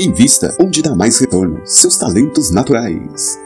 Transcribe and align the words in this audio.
Invista 0.00 0.56
onde 0.58 0.80
dá 0.80 0.96
mais 0.96 1.18
retorno. 1.18 1.60
Seus 1.66 1.98
talentos 1.98 2.50
naturais. 2.50 3.38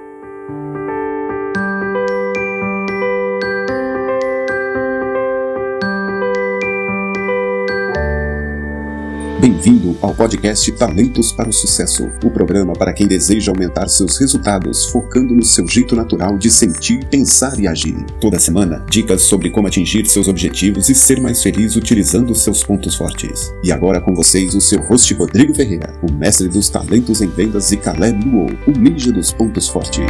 Bem-vindo 9.44 9.94
ao 10.00 10.14
podcast 10.14 10.72
Talentos 10.72 11.30
para 11.30 11.50
o 11.50 11.52
Sucesso, 11.52 12.08
o 12.24 12.30
programa 12.30 12.72
para 12.72 12.94
quem 12.94 13.06
deseja 13.06 13.52
aumentar 13.52 13.90
seus 13.90 14.18
resultados, 14.18 14.86
focando 14.86 15.34
no 15.34 15.44
seu 15.44 15.68
jeito 15.68 15.94
natural 15.94 16.38
de 16.38 16.50
sentir, 16.50 17.04
pensar 17.10 17.60
e 17.60 17.68
agir. 17.68 17.94
Toda 18.22 18.38
semana, 18.38 18.82
dicas 18.88 19.20
sobre 19.20 19.50
como 19.50 19.66
atingir 19.66 20.06
seus 20.06 20.28
objetivos 20.28 20.88
e 20.88 20.94
ser 20.94 21.20
mais 21.20 21.42
feliz 21.42 21.76
utilizando 21.76 22.34
seus 22.34 22.64
pontos 22.64 22.94
fortes. 22.94 23.52
E 23.62 23.70
agora 23.70 24.00
com 24.00 24.14
vocês 24.14 24.54
o 24.54 24.62
seu 24.62 24.80
host 24.80 25.12
Rodrigo 25.12 25.54
Ferreira, 25.54 25.94
o 26.02 26.10
mestre 26.10 26.48
dos 26.48 26.70
talentos 26.70 27.20
em 27.20 27.28
vendas 27.28 27.70
e 27.70 27.76
Caleb 27.76 28.26
Luo, 28.26 28.46
o 28.66 28.70
ninja 28.70 29.12
dos 29.12 29.30
pontos 29.30 29.68
fortes. 29.68 30.06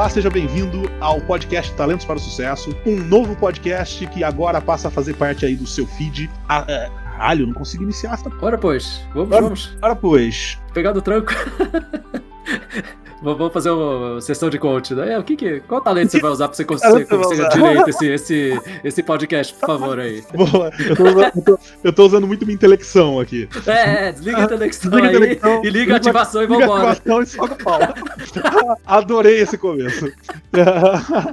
Olá, 0.00 0.08
seja 0.08 0.30
bem-vindo 0.30 0.90
ao 0.98 1.20
podcast 1.20 1.74
Talentos 1.74 2.06
para 2.06 2.16
o 2.16 2.18
Sucesso, 2.18 2.74
um 2.86 2.96
novo 2.96 3.36
podcast 3.36 4.06
que 4.06 4.24
agora 4.24 4.58
passa 4.58 4.88
a 4.88 4.90
fazer 4.90 5.12
parte 5.12 5.44
aí 5.44 5.54
do 5.54 5.66
seu 5.66 5.86
feed. 5.86 6.30
Ah, 6.48 6.64
é, 6.66 6.88
caralho, 6.88 7.46
não 7.46 7.52
consigo 7.52 7.82
iniciar 7.82 8.14
essa. 8.14 8.32
Ora 8.40 8.56
pois, 8.56 9.06
vamos, 9.12 9.30
Ora- 9.30 9.42
vamos. 9.42 9.78
Ora, 9.82 9.94
pois. 9.94 10.58
Pegar 10.72 10.92
do 10.92 11.02
tranco. 11.02 11.34
Vamos 13.22 13.52
fazer 13.52 13.70
uma 13.70 14.18
sessão 14.20 14.48
de 14.48 14.58
coach, 14.58 14.94
né? 14.94 15.12
É, 15.12 15.18
O 15.18 15.22
que 15.22 15.36
que, 15.36 15.60
qual 15.60 15.80
talento 15.82 16.10
você 16.10 16.20
vai 16.20 16.30
usar 16.30 16.48
pra 16.48 16.56
você 16.56 16.64
conseguir, 16.66 17.04
conseguir 17.06 17.48
direito 17.50 17.90
esse, 17.90 18.06
esse, 18.08 18.60
esse 18.82 19.02
podcast, 19.02 19.52
por 19.54 19.66
favor, 19.66 19.98
aí? 19.98 20.22
Boa, 20.34 20.70
eu 20.78 20.96
tô, 20.96 21.04
usando, 21.04 21.32
eu 21.36 21.42
tô- 21.42 21.58
eu 21.84 21.92
tô 21.92 22.06
usando 22.06 22.26
muito 22.26 22.46
minha 22.46 22.54
intelecção 22.54 23.20
aqui. 23.20 23.46
É, 23.66 24.08
é, 24.08 24.12
desliga 24.12 24.38
a 24.38 24.42
intelecção 24.44 24.90
Desliga 24.90 25.08
aí 25.08 25.16
intelecção, 25.16 25.64
e 25.64 25.68
liga 25.70 25.92
a 25.92 25.96
ativação 25.98 26.42
e 26.42 26.46
Liga 26.46 26.64
a 26.64 26.66
vambora. 26.66 26.90
ativação 26.92 27.22
e 27.22 27.26
soca 27.26 27.54
o 27.54 27.64
pau. 27.64 27.80
Adorei 28.86 29.40
esse 29.40 29.58
começo. 29.58 30.10